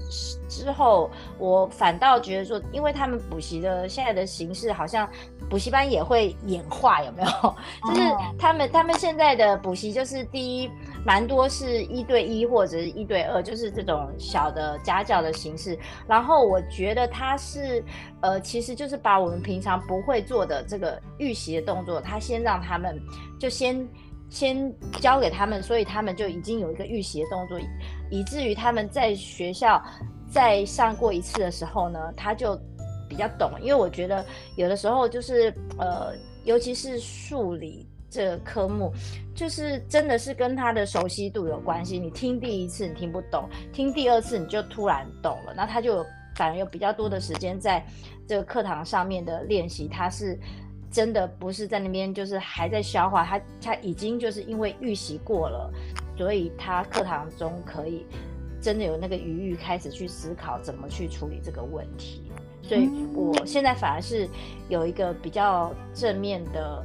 [0.49, 5.09] 之后，我反倒觉得说，因为他们补习的现在的形式，好像
[5.49, 7.29] 补习班也会演化，有没有？
[7.87, 8.01] 就是
[8.39, 10.71] 他们他们现在的补习，就是第一，
[11.05, 15.79] 蛮多是一对一或者是一对二，就是这种小的家教的形式。
[16.09, 17.85] 然后我觉得他是
[18.21, 22.99] 呃，其实就是把我们平常不会做的这个预习的动作，他先让他们
[23.39, 23.87] 就先。
[24.31, 27.61] 先教给他们，所以他们就已经有一个预习的动作，
[28.11, 29.83] 以至于他们在学校
[30.31, 32.57] 再上过一次的时候呢，他就
[33.09, 33.51] 比较懂。
[33.61, 36.15] 因为我觉得有的时候就是呃，
[36.45, 38.93] 尤其是数理这个科目，
[39.35, 41.99] 就是真的是跟他的熟悉度有关系。
[41.99, 47.85] 你听第一次你听不懂，听第二次你就突然懂了，那他就反而有比较多的时间在
[48.29, 50.39] 这个课堂上面的练习，他是。
[50.91, 53.25] 真的不是在那边，就是还在消化。
[53.25, 55.73] 他他已经就是因为预习过了，
[56.17, 58.05] 所以他课堂中可以
[58.61, 62.23] 真的有那个余裕开始去思考怎么去处理这个问题。
[62.63, 64.29] 所以我现在反而是
[64.69, 66.85] 有一个比较正面的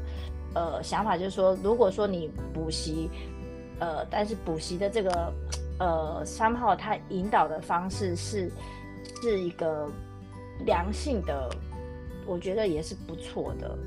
[0.54, 3.10] 呃想法，就是说，如果说你补习，
[3.80, 5.34] 呃，但是补习的这个
[5.80, 8.52] 呃三号他引导的方式是
[9.22, 9.88] 是一个
[10.66, 11.50] 良性的，
[12.26, 13.78] 我觉得也是不错的。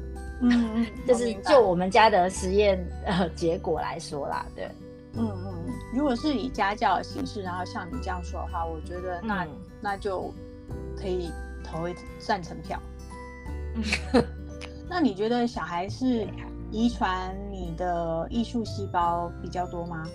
[0.40, 4.70] 嗯，就是就我们家的实验呃结果来说啦，对，
[5.14, 9.46] 嗯嗯，如果是以家教的形式，然后像你这样说的话，我觉得那
[9.80, 10.32] 那就
[10.96, 11.30] 可以
[11.64, 12.80] 投一赞成票。
[14.88, 16.26] 那你觉得小孩是
[16.70, 20.06] 遗传你的艺术细胞比较多吗？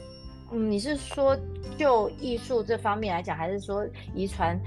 [0.51, 1.37] 嗯，你是说
[1.77, 4.59] 就艺术这方面来讲，还是说遗传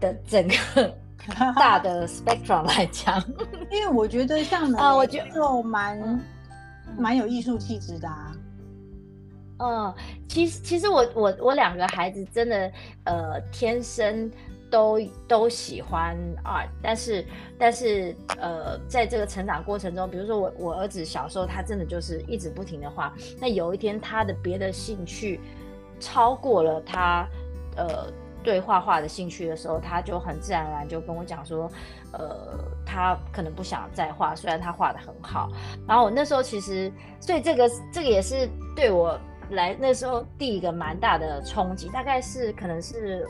[0.00, 0.94] 的整个？
[1.56, 3.22] 大的 spectrum 来讲，
[3.70, 6.20] 因为我觉得像啊， 我觉得就蛮
[6.98, 8.32] 蛮有艺术气质的啊。
[9.58, 9.94] 嗯，
[10.28, 12.70] 其实其实我我我两个孩子真的
[13.04, 14.30] 呃天生
[14.70, 17.24] 都都喜欢 art，但是
[17.58, 25.40] 但是呃在这个成长过程中，比如说我我儿子小时候他真的就是一直不停的画，那有一天他的别的兴趣
[25.98, 27.26] 超过了他
[27.76, 28.12] 呃。
[28.44, 31.68] 对画画的兴趣的时候，他就很自然而然就跟我讲说，
[32.12, 35.50] 呃，他可能不想再画，虽然他画的很好。
[35.88, 39.18] 然后我那时候其实，所以这个这个也是对我
[39.50, 43.26] 来那时候第一个蛮大的冲击，大概是可能是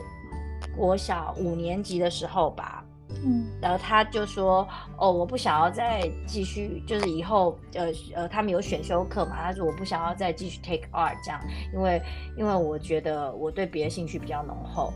[0.77, 2.84] 我小五年级的时候吧。
[3.23, 11.39] 嗯，然后他就说，哦，我不想要再继续，就是以后，呃呃，他们有选修课嘛，他说我不想要再继续 take art 这样，
[11.73, 12.01] 因为
[12.37, 14.91] 因为我觉得我对别的兴趣比较浓厚。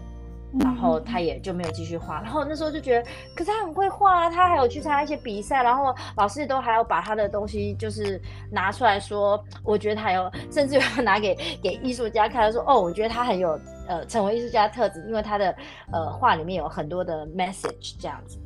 [0.60, 8.20] 然后他也就没有继续画，然后那时候就觉得，可是他很会画啊，他还有去参加一些比赛，然后老师都还要把他的东西就是
[8.52, 15.54] 拿出来说，我觉得他有，甚至有拿给给艺术家看，说哦，我觉得他很有呃成为艺术家特质，因为他的
[15.92, 18.38] 呃画里面有很多的 message 这样子。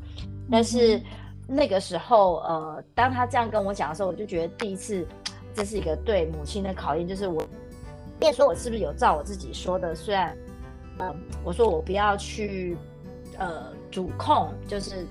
[0.50, 1.00] 但是
[1.48, 5.06] 那个时候呃，当他这样跟我讲的时候，我就觉得第一次
[5.54, 7.46] 这是一个对母亲的考验，就是我，
[8.20, 10.36] 别说我是不是有照我自己说的，虽然。
[11.00, 11.12] 嗯，
[11.44, 12.78] 我说我不要去，
[13.40, 15.08] 呃，主控，就是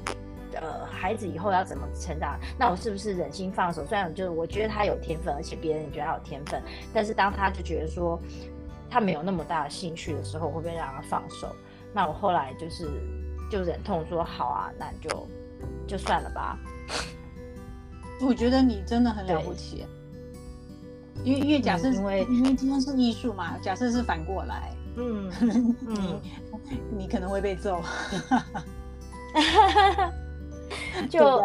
[0.54, 3.84] 呃，孩子以后要怎么成长，那我是不是忍心放手？
[3.84, 6.62] 虽然就是我觉得他有天分，而且别人也觉得他有天分，
[6.94, 8.16] 但是当他就觉得说
[8.92, 11.48] 他没有那么大的兴趣的时候，我会不会让他放手？
[11.94, 12.90] 那我后来就是
[13.50, 15.26] 就忍痛说好啊，那就
[15.86, 16.58] 就算了吧。
[18.20, 19.86] 我觉得你真的很了不起，
[21.24, 24.70] 因为因为假设因为因为今天是艺术嘛，假设是反过来。
[24.96, 25.32] 嗯
[25.88, 26.20] 嗯，
[26.94, 27.80] 你可能会被揍
[31.08, 31.42] 就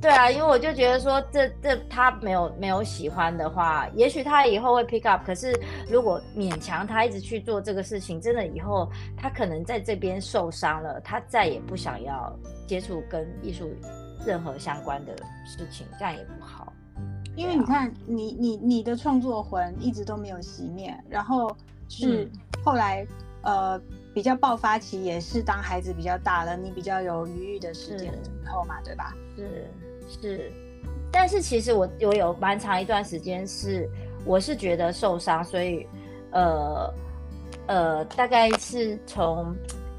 [0.00, 5.24] 对啊，因为我就觉得说，这这他没有没有喜欢的话，也许他以后会 pick up。
[5.26, 5.52] 可是
[5.90, 12.32] 如果勉强他一直去做这个事情，真的以后他可能在这边受伤了，他再也不想要
[12.66, 13.68] 接触跟艺术
[14.24, 16.72] 任何相关的事情，这样也不好。
[17.34, 21.54] 因为你看，你你你的创作魂一直都没有熄灭，然后
[21.88, 22.28] 是
[22.64, 23.06] 后来
[23.42, 23.80] 呃
[24.12, 29.14] 比较爆发期，也是当孩子比较大了，你比较有余裕的时间之后嘛，对吧？
[29.36, 29.70] 是
[30.08, 30.50] 是，
[31.12, 33.88] 但是其实我我有蛮长一段时间是
[34.24, 35.86] 我是觉得受伤，所以
[36.32, 36.94] 呃
[37.66, 39.54] 呃大概是从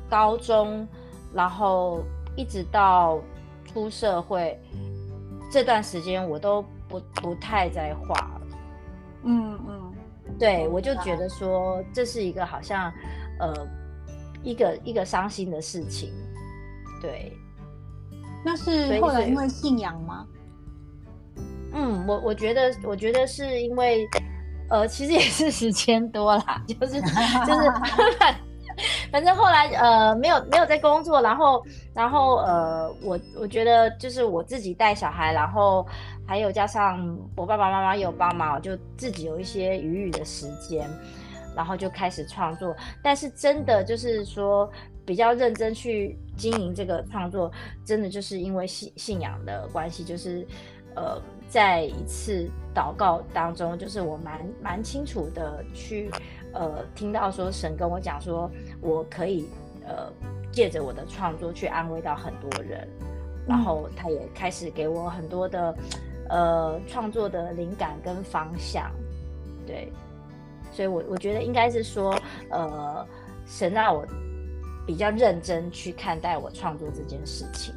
[0.09, 0.87] 高中，
[1.33, 2.03] 然后
[2.35, 3.21] 一直到
[3.71, 4.59] 出社会
[5.51, 6.65] 这段时间，我都。
[6.89, 8.41] 不不太在画了，
[9.21, 9.93] 嗯嗯，
[10.39, 11.29] 对我就觉得。
[11.29, 12.91] 说这是一个好像
[13.39, 13.53] 呃
[14.41, 16.11] 一个一个伤心的事情，
[16.99, 17.31] 对，
[18.43, 20.25] 那是后来因为信仰吗？
[21.73, 24.07] 嗯，我我觉得我觉得是因为
[24.69, 27.71] 呃其实也是时间多啦， 就是就是。
[29.11, 31.61] 反正后来呃没有没有在工作，然后
[31.93, 35.85] 然后呃我我觉得就是我自己带小孩，然后
[36.25, 40.89] 还有加上我爸爸妈妈有帮忙，就自己有一些余裕的时间，
[41.57, 42.73] 然后就开始创作。
[43.03, 44.71] 但是真的就是说
[45.09, 47.51] 比较认真去经营这个创作，
[47.83, 50.45] 真的就是因为信信仰的关系，就是
[50.95, 56.11] 呃在一次祷告当中，就是我蛮蛮清楚的去。
[56.53, 58.47] 呃，听到说神跟我讲说，
[58.81, 59.47] 我可以
[59.83, 60.13] 呃
[60.51, 62.87] 借着我的创作去安慰到很多人，
[63.47, 65.75] 然后他也开始给我很多的
[66.29, 68.91] 呃创作的灵感跟方向，
[69.65, 69.91] 对，
[70.71, 72.15] 所以我我觉得应该是说，
[72.51, 73.05] 呃，
[73.47, 74.05] 神让我
[74.85, 77.73] 比较认真去看待我创作这件事情。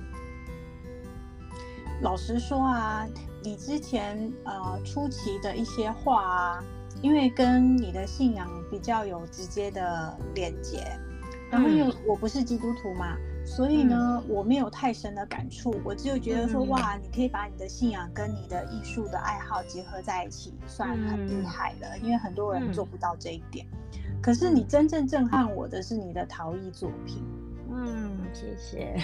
[2.03, 3.07] 老实说啊，
[3.42, 6.64] 你之前呃初期的一些话啊。
[7.00, 10.86] 因为跟你的信仰比较有直接的连接，
[11.50, 21.98] 然后因为我不是基督徒嘛，所以呢，我没有太深的感触，我只有觉得说，哇，你可以把你的信仰跟你的艺术的爱好结合在一起，算很厉害了。
[21.98, 23.66] 因为很多人做不到这一点。
[24.23, 27.23] 可是你真正震撼我的是你的陶艺作品。
[27.70, 28.97] 嗯，谢谢。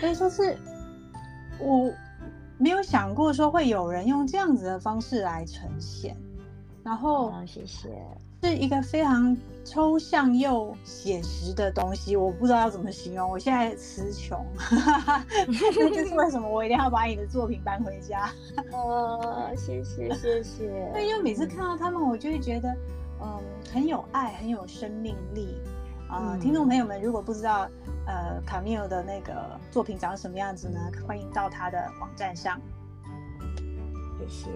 [0.00, 0.56] 所以说是
[1.58, 1.92] 我
[2.56, 6.16] 没有想过说会有人用这样子的方式来呈现。
[6.84, 7.88] 然后，谢谢，
[8.42, 14.44] 是一个非常抽象又写实的东西，我不知道要怎么形容，我现在词穷，
[15.72, 18.28] 这就是为什么我一定要把你的作品搬回家。
[18.72, 20.90] 哦，谢谢谢谢。
[20.92, 22.74] 对，因为每次看到他们，我就会觉得，
[23.22, 23.40] 嗯，
[23.72, 25.60] 很有爱，很有生命力。
[26.08, 27.66] 啊，听众朋友们，如果不知道
[28.06, 30.78] 呃卡米尔的那个作品长什么样子呢？
[31.06, 32.60] 欢迎到他的网站上。
[34.18, 34.50] 谢谢。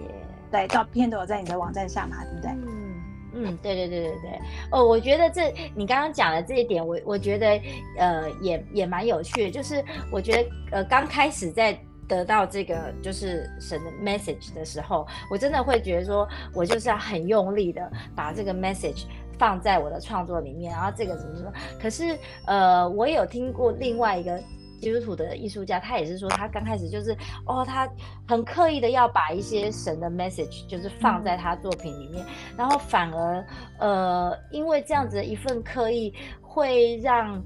[0.51, 2.51] 对，照片都有在你的网站上嘛，对不对？
[2.51, 2.93] 嗯
[3.33, 4.39] 嗯，对对对对对。
[4.71, 7.59] 哦，我觉得这你刚刚讲的这一点，我我觉得
[7.97, 11.77] 呃也也蛮有趣的，就是我觉得呃刚开始在
[12.07, 19.05] 得到这个就是神的 message 的时候，我真的会觉得说我就是要很用力的把这个 message
[19.37, 21.51] 放在我的创作里面，然后这个怎么说？
[21.79, 24.41] 可是呃，我有听过另外一个。
[24.79, 27.11] 基督徒的艺术家，他也是说，他刚开始就是
[27.47, 27.89] 哦，他
[28.27, 32.23] 很刻意的要把一些神的 message 就是放在他作品里面，
[32.55, 33.43] 然后反而
[33.79, 37.43] 呃，因为这样子的一份刻意，会让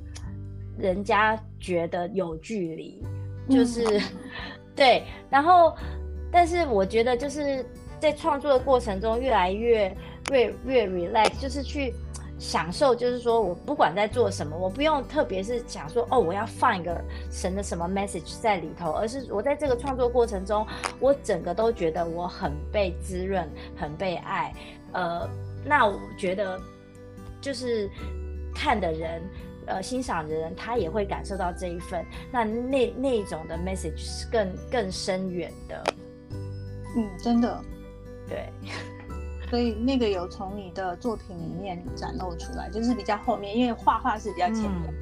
[0.77, 3.01] 人家觉得有距离，
[3.51, 4.01] 就是
[4.75, 5.75] 对，然后
[6.31, 7.65] 但是我觉得就是
[7.99, 9.95] 在创作的过程中，越来越
[10.31, 11.93] 越越 relax，就是去。
[12.39, 16.99] 享受就是说，我不管在做什么，我不用特别是想说，哦，我要放一个
[17.29, 20.65] 神的什么 message 在里头，而是我在这个创作过程中，
[20.99, 24.51] 我整个都觉得我很被滋润，很被爱。
[24.91, 25.29] 呃，
[25.63, 26.59] 那我觉得
[27.39, 27.87] 就是
[28.55, 29.21] 看的人，
[29.71, 35.83] 呃，欣赏的人，他也会感受到这一份，那那那一种的 message 是更更深远的。
[36.95, 37.63] 嗯，真的，
[38.27, 38.49] 对。
[39.49, 44.93] 所以那个有从你的作品里面展露出来，就是比较后面，因为画画是比较前面，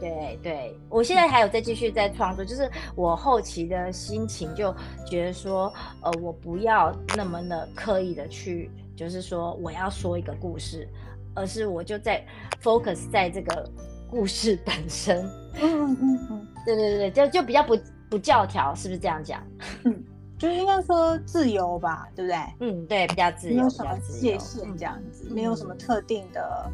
[0.00, 0.80] 对对。
[0.88, 4.74] 我现在还有在继续在创作，就是我后期的心情就
[5.06, 5.72] 觉得说，
[6.02, 10.88] 呃，我不要那么的刻意的去，就是说我要说一个故事，
[11.36, 12.26] 而是我就在
[12.62, 13.70] focus 在这个
[14.10, 15.24] 故事本身。
[15.60, 17.78] 嗯嗯嗯嗯，对对对就就比较不
[18.10, 19.40] 不教条，是不是这样讲？
[19.84, 20.02] 嗯。
[20.38, 22.38] 就应该说自由吧，对不对？
[22.60, 26.70] 嗯，对，比较自由，没有什么界限这样子，没有什么特定的，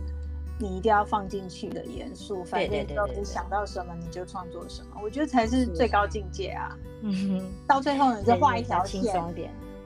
[0.59, 2.85] 你一定要放进去的元素，反正
[3.15, 6.77] 你想到什么你就创作什么，我觉得才是最高境界啊。
[7.03, 9.05] 嗯哼，到最后你再画一条线，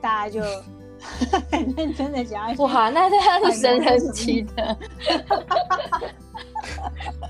[0.01, 0.41] 大家就
[1.51, 2.55] 很认真的讲。
[2.57, 4.77] 哇，那这样是神神奇的。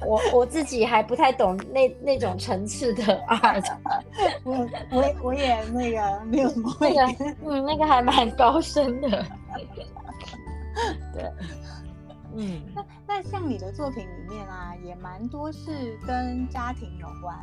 [0.07, 3.65] 我我自己还不太懂那那种层次的 art，
[4.45, 6.95] 我我我也那个没有什么会。
[6.95, 9.25] 那个嗯，那个还蛮高深的。
[11.13, 11.31] 对，
[12.35, 17.37] 嗯，那那像你的作品里面啊，也蛮多是跟家庭有关，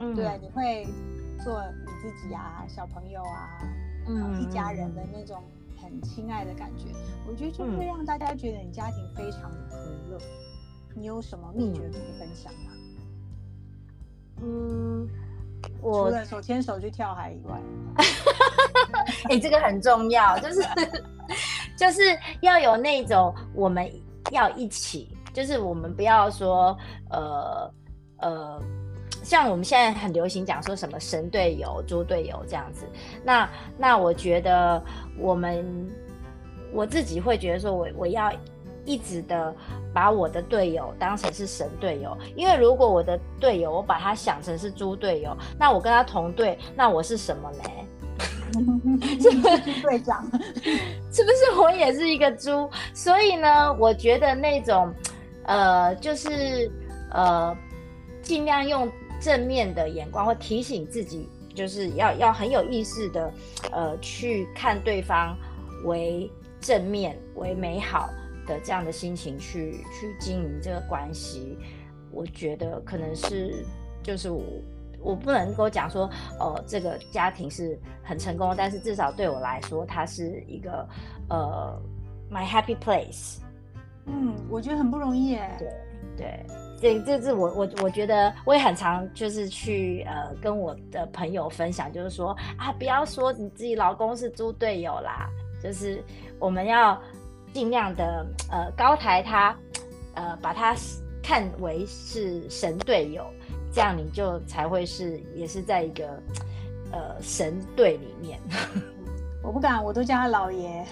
[0.00, 0.14] 嗯。
[0.14, 0.86] 对，你会
[1.42, 3.48] 做你自己啊、小朋友啊，
[4.08, 5.42] 嗯，一家人的那种
[5.90, 6.86] 很亲爱的感觉，
[7.28, 9.76] 我觉得就会让大家觉得你家庭非常的和
[10.08, 10.18] 乐。
[10.94, 12.72] 你有什么秘诀可以分享吗？
[14.42, 15.08] 嗯，
[15.82, 17.60] 我除我了手牵手去跳海以外，
[19.28, 20.62] 哎、这个很重要，就是
[21.76, 22.00] 就是
[22.40, 23.90] 要有那种我们
[24.30, 26.76] 要一起，就是我们不要说
[27.10, 27.72] 呃
[28.18, 28.60] 呃，
[29.30, 32.84] 像我们现在很流行讲说什么神队友、猪队友这样子。
[33.22, 34.82] 那那我觉得
[35.16, 35.64] 我们
[36.72, 38.32] 我自己会觉得说我我要
[38.84, 39.54] 一直的
[39.94, 47.86] 把我的队友当成是神队友，因为如果我的队友我把他想成是猪队友，那我跟他同队，那我是什么嘞？
[49.20, 50.28] 是队长，
[51.12, 52.68] 是不是我也是一个猪？
[52.92, 54.92] 所以呢，我觉得那种，
[55.44, 56.68] 呃，就是
[57.12, 57.56] 呃，
[58.22, 58.90] 尽量用
[59.20, 63.32] 正面的眼光，或提醒自己，就是要要很有意识的，
[63.70, 65.36] 呃，去看对方
[65.84, 68.08] 为正面、为美好
[68.46, 71.56] 的这样的心情去去经营这个关系。
[72.10, 73.64] 我觉得可能是
[74.02, 74.42] 就是我。
[75.02, 80.86] 我不能够讲说，呃，这个家庭是很成功，但是至少对我来说，它是一个
[81.30, 81.80] 呃
[82.30, 83.38] ，my happy place。
[84.04, 85.56] 嗯，我觉得很不容易耶。
[85.58, 85.72] 对
[86.18, 86.46] 对，
[86.80, 95.28] 这这是我我我觉得我也很常就是去呃跟我的朋友分享，就是说啊，不要说你自己老公是猪队友啦，
[95.62, 96.02] 就是
[96.38, 97.00] 我们要
[97.52, 99.54] 尽量的呃高抬他，
[100.14, 100.74] 呃把他
[101.22, 103.24] 看为是神队友。
[103.72, 106.20] 这样你就才会是，也是在一个
[106.90, 108.36] 呃神队里面。
[109.42, 110.84] 我不敢，我都叫他老爷。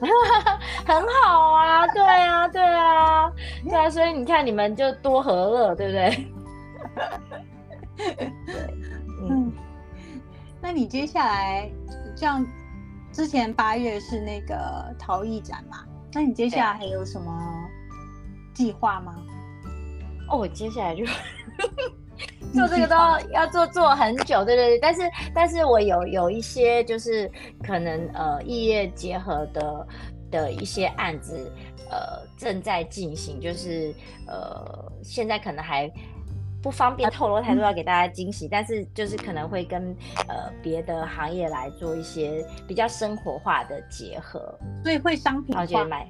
[0.86, 3.30] 很好啊，对啊，对啊，
[3.64, 6.26] 对啊，所以你看你们就多和乐，对不对？
[8.46, 8.74] 对，
[9.28, 9.52] 嗯。
[10.62, 11.70] 那你接下来
[12.14, 12.46] 像
[13.12, 15.78] 之前八月是那个陶艺展嘛？
[16.12, 17.32] 那你接下来还有什么
[18.54, 19.14] 计划吗？
[20.28, 21.04] 哦，我接下来就
[22.52, 22.96] 做这个都
[23.32, 24.78] 要做做很久，对对对。
[24.78, 25.02] 但是，
[25.34, 27.30] 但是我有有一些就是
[27.62, 29.86] 可能呃异业结合的
[30.30, 31.52] 的一些案子，
[31.90, 33.94] 呃正在进行，就是
[34.26, 35.90] 呃现在可能还
[36.62, 38.48] 不方便透露太多，要给大家惊喜。
[38.48, 39.96] 但是就是可能会跟
[40.28, 45.84] 呃别的行业来做一些比较生活化的结合，所以会商品化。
[45.84, 46.08] 买。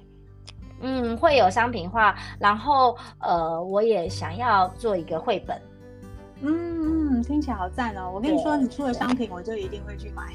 [0.83, 5.61] 嗯，会有商品化，然后呃，我也想要做一个绘本。
[6.43, 8.11] 嗯嗯，听起来好赞哦！
[8.15, 10.33] 我跟你说，你出了商品，我就一定会去买。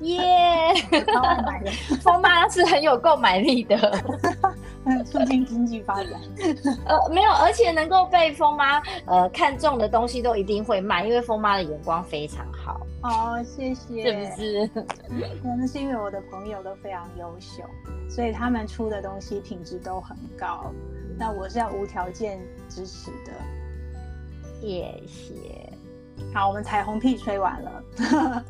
[0.00, 0.74] 耶，
[1.14, 1.70] 超爱买的。
[2.02, 3.76] 风妈是很有购买力的，
[5.04, 6.20] 促进经济发展。
[6.86, 9.88] 呃，没有，而且能够被风妈呃看中的。
[9.88, 11.62] 东西都一定会卖，因为风妈的。
[11.62, 12.80] 眼光非常好。
[13.02, 14.04] 哦，谢谢。
[14.04, 14.66] 是不是？
[15.40, 16.20] 可能是因为我的。
[16.32, 17.62] 朋友都非常优秀，
[18.08, 19.00] 所以他们出的。
[19.02, 20.72] 东西品质都很高。
[21.18, 23.32] 那我是要无条件支持的。
[24.62, 25.72] 谢谢。
[26.32, 27.82] 好，我们彩虹屁吹完了。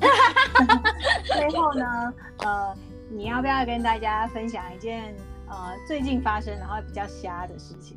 [1.24, 2.12] 最后呢，
[2.44, 2.76] 呃，
[3.08, 5.16] 你要不要跟大家分享一件
[5.48, 7.96] 呃最近发生然后比较瞎的事情？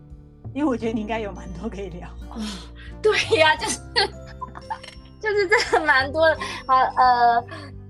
[0.53, 2.07] 因为我觉得你应该有蛮多可以聊。
[2.29, 2.39] 哦、
[3.03, 3.79] 对呀、啊，就是
[5.19, 6.37] 就是真的蛮多的。
[6.65, 7.45] 好，呃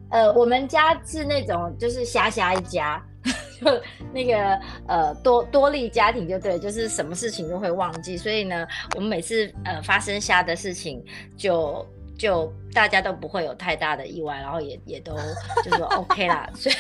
[0.09, 2.99] 呃，我们家是那种就是瞎瞎一家。
[3.59, 3.81] 就
[4.13, 11.03] 那个呃多多利家庭就对，就是什么事情都会忘记，所以呢，我们每次呃发生虾的事情
[11.37, 11.85] 就
[12.17, 15.15] 就大家都不会有太大的意外，然后也也都
[15.63, 16.49] 就说 OK 啦。
[16.55, 16.75] 所以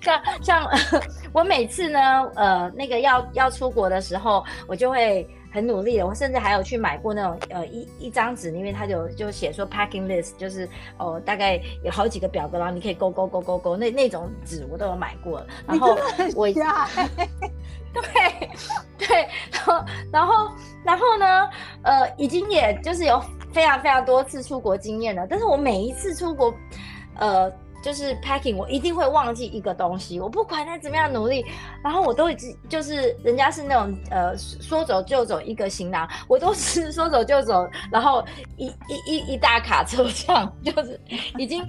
[0.00, 0.78] 像像、呃、
[1.32, 2.00] 我每次呢
[2.36, 5.26] 呃那个要要出国的时候，我就会。
[5.54, 15.40] 很努力的，我甚至还有去买过那种呃一一张纸，因为它就就写说 packing list，就是哦大概有好几个表格，然后你可以勾勾勾勾勾，那那种纸我都有买过。
[15.64, 15.96] 然后
[16.34, 16.48] 我
[17.94, 18.02] 对
[18.98, 20.50] 对，然后然后
[20.82, 21.48] 然后呢，
[21.82, 26.52] 呃，已经也就是有非常非常多次出国经验了，但是我每一次出国，
[27.16, 27.48] 呃。
[27.84, 31.44] 就是 packing，我一定会忘记一个东西，我不管再怎么样努力，
[31.82, 38.24] 然后我都已经就是人家是那种呃说走就走一个行囊，我都是说走就走，然后
[38.56, 40.98] 一一一一大卡车这样，就是
[41.36, 41.62] 已经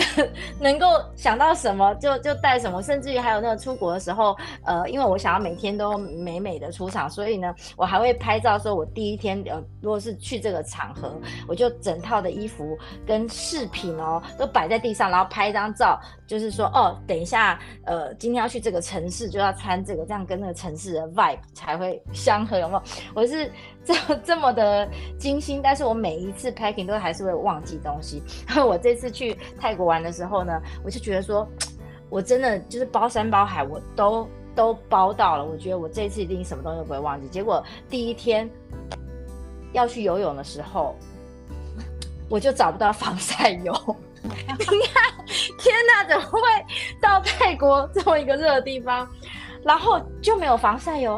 [0.60, 11.18] 能够想到什么就就带什么，甚至于还有那个出国的时候，呃，因为我想要每天都美美的出场，所以呢，我还会拍照，说我第一天呃如果是去这个场合，
[11.48, 15.61] 我就整套的衣服跟饰品哦都摆在地上，然后拍一张。
[15.62, 22.82] 张照就是说哦，等一下，呃，今天要去这个城市，就要穿这个，这样跟那个城市的 vibe 才会相合，有没有？
[23.14, 23.50] 我是
[23.84, 23.94] 这
[24.24, 24.88] 这么的
[25.18, 28.20] 精心，但是我每一次 packing 都还是会忘记东西。
[28.66, 31.46] 我这次去泰国玩的时候呢，我就觉得说，
[32.10, 35.44] 我真的就是包山包海，我都都包到了。
[35.44, 37.28] 我觉得我这次一定什么东西都不会忘记。
[37.28, 38.50] 结果第一天
[39.72, 40.96] 要去游泳的时候，
[42.28, 43.96] 我就找不到防晒油。
[44.22, 44.30] 你
[44.92, 45.26] 看，
[45.58, 46.40] 天哪，怎么会？
[47.00, 49.08] 到泰国这么一个热的地方，
[49.64, 51.14] 然后就没有防晒油？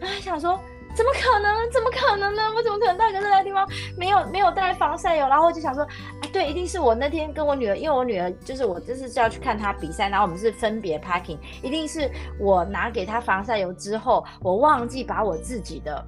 [0.00, 0.58] 啊，想说
[0.94, 1.70] 怎么可能？
[1.72, 2.34] 怎么可能？
[2.34, 2.42] 呢？
[2.54, 2.96] 我怎么可能？
[2.96, 5.26] 到一个热的地方没有没有带防晒油？
[5.26, 5.84] 然后我就想说，
[6.22, 16.04] 哎，对，一定是我那天跟我女儿，因为我女儿就是我这次是要去看她比赛，然后我们是分别 packing，一定是我拿给她防晒油之后，我忘记把我自己的。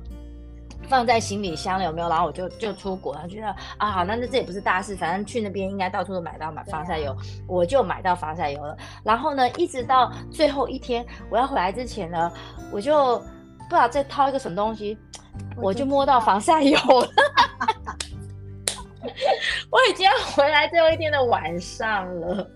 [0.86, 2.08] 放在行李箱了有没有？
[2.08, 7.14] 然后我就就出国，他觉得啊好，那那这也不是大事，反正去那边应该到处都买到买防晒油，
[7.46, 8.76] 我就买到防晒油了。
[9.04, 12.32] 然后呢，一直到最后一天我要回来之前呢，
[12.72, 14.96] 我就不知道再掏一个什么东西，
[15.56, 17.08] 我就摸到防晒油了。
[19.70, 22.48] 我已经要回来最后一天的晚上了，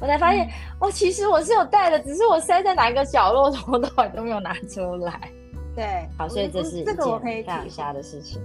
[0.00, 0.48] 我才发现
[0.80, 5.30] 哦，其实我是有带的，只是我塞在哪一个角落，从头到尾都没有拿出来。
[5.78, 8.42] 对，好，所以这是这个我可以提瞎的事情。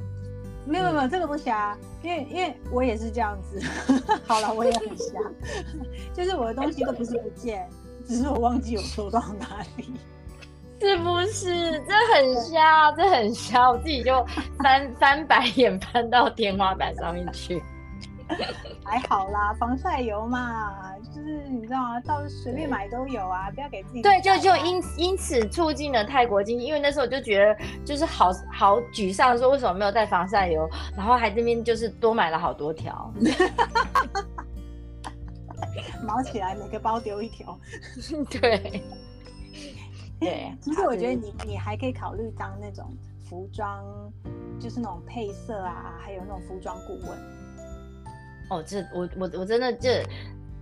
[0.67, 3.59] 没有没有，这个不瞎，因为因为我也是这样子。
[4.27, 5.19] 好了，我也很瞎，
[6.13, 7.67] 就是我的东西都不是不见，
[8.05, 9.91] 只是我忘记我收到哪里，
[10.79, 11.81] 是不是？
[11.87, 14.23] 这很瞎，这很瞎，我自己就
[14.61, 17.59] 翻翻白眼翻到天花板上面去。
[18.83, 21.99] 还好啦，防晒油嘛，就是你知道吗？
[22.01, 24.01] 到随便买都有啊，不要给自己。
[24.01, 27.55] 对，就就因因此促进了泰国经济，因为那时候我就觉得
[27.85, 33.11] 就是好好沮丧，说为什么没有带防晒油，然后还这边就是多买了好多条，
[36.05, 37.57] 毛起来每个包丢一条。
[38.29, 38.83] 对，
[40.19, 40.51] 对。
[40.61, 42.85] 其实我觉得你你还可以考虑当那种
[43.29, 43.81] 服装，
[44.59, 47.17] 就是那种配色啊，还有那种服装顾问。
[48.53, 50.03] 哦，这我我我真的这，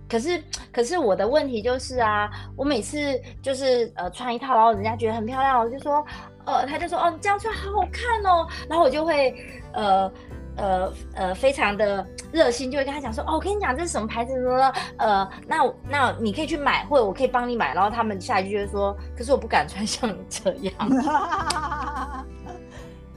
[0.08, 6.04] 可是可是我的问题就是啊，我每次就是呃穿一套，然后人家觉得很漂亮，我就说，
[6.46, 9.34] 呃，他就说，哦，你这样穿好好看哦，然后我就会
[9.72, 10.12] 呃
[10.56, 20.74] 呃呃非常的热心，就会跟他讲说，哦，我跟你讲这是什么牌子的，呃，那那你可以去买，或者我可以帮你买，然后他们下一句就会说，可是我不敢穿 像你这样，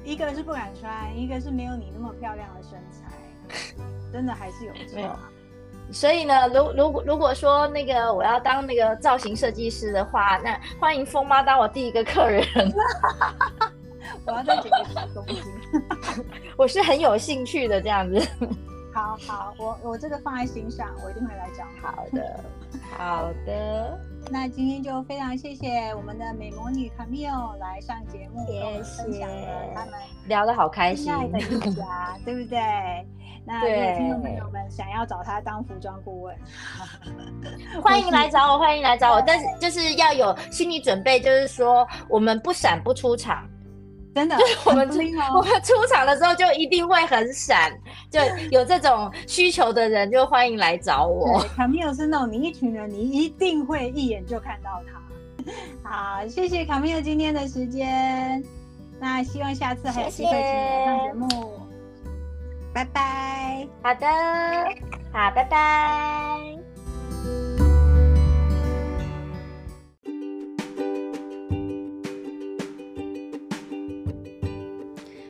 [0.04, 3.06] 一个是不敢穿，一个是没有你那么漂亮的身材。
[4.12, 5.16] 真的还是有错，
[5.92, 12.44] 所以呢，如如果如果说那个我要当那个造型设计师的话，那欢迎风妈当我第一个客人。
[14.26, 15.44] 我要再减个公斤，
[16.58, 18.20] 我是很有兴趣的这样子。
[18.94, 21.68] 好好，我我这个放在心上，我一定会来讲。
[21.82, 22.40] 好的，
[22.98, 24.00] 好的。
[24.32, 28.46] 那今天就非常谢谢我们的美魔女 Camille 来上节目，
[28.98, 29.94] 分享了他们
[30.28, 32.60] 聊得好开心的一家，对不对？
[33.46, 36.36] 那如果听众朋友们想要找他当服装顾问，
[37.82, 39.22] 欢迎来找我，欢迎来找我。
[39.22, 43.48] 但是就是要有心理准备，就是说我们不闪不出场。
[44.16, 44.88] 真的，就是我们
[45.36, 47.70] 我们出场的时候就一定会很闪，
[48.10, 51.40] 就有这种需求的人就欢迎来找我。
[51.56, 54.96] 卡米尔是那种你一群人，你一定会一眼就看到他。
[55.88, 58.42] 好，谢谢卡米尔今天的时间，
[59.02, 61.65] 那希望下次还有机会请你上节目。
[62.76, 63.66] 拜拜。
[63.82, 64.06] 好的，
[65.14, 66.60] 好，拜拜。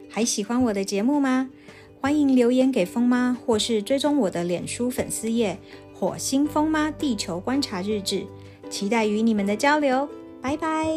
[0.10, 1.52] 还喜欢我的节目吗？
[2.02, 5.60] 欢迎留言给风妈，或是追踪我的脸书粉丝页
[5.94, 8.26] “火星风妈地球观察日志”，
[8.72, 10.10] 期待与你们的交流。
[10.42, 10.88] 拜拜。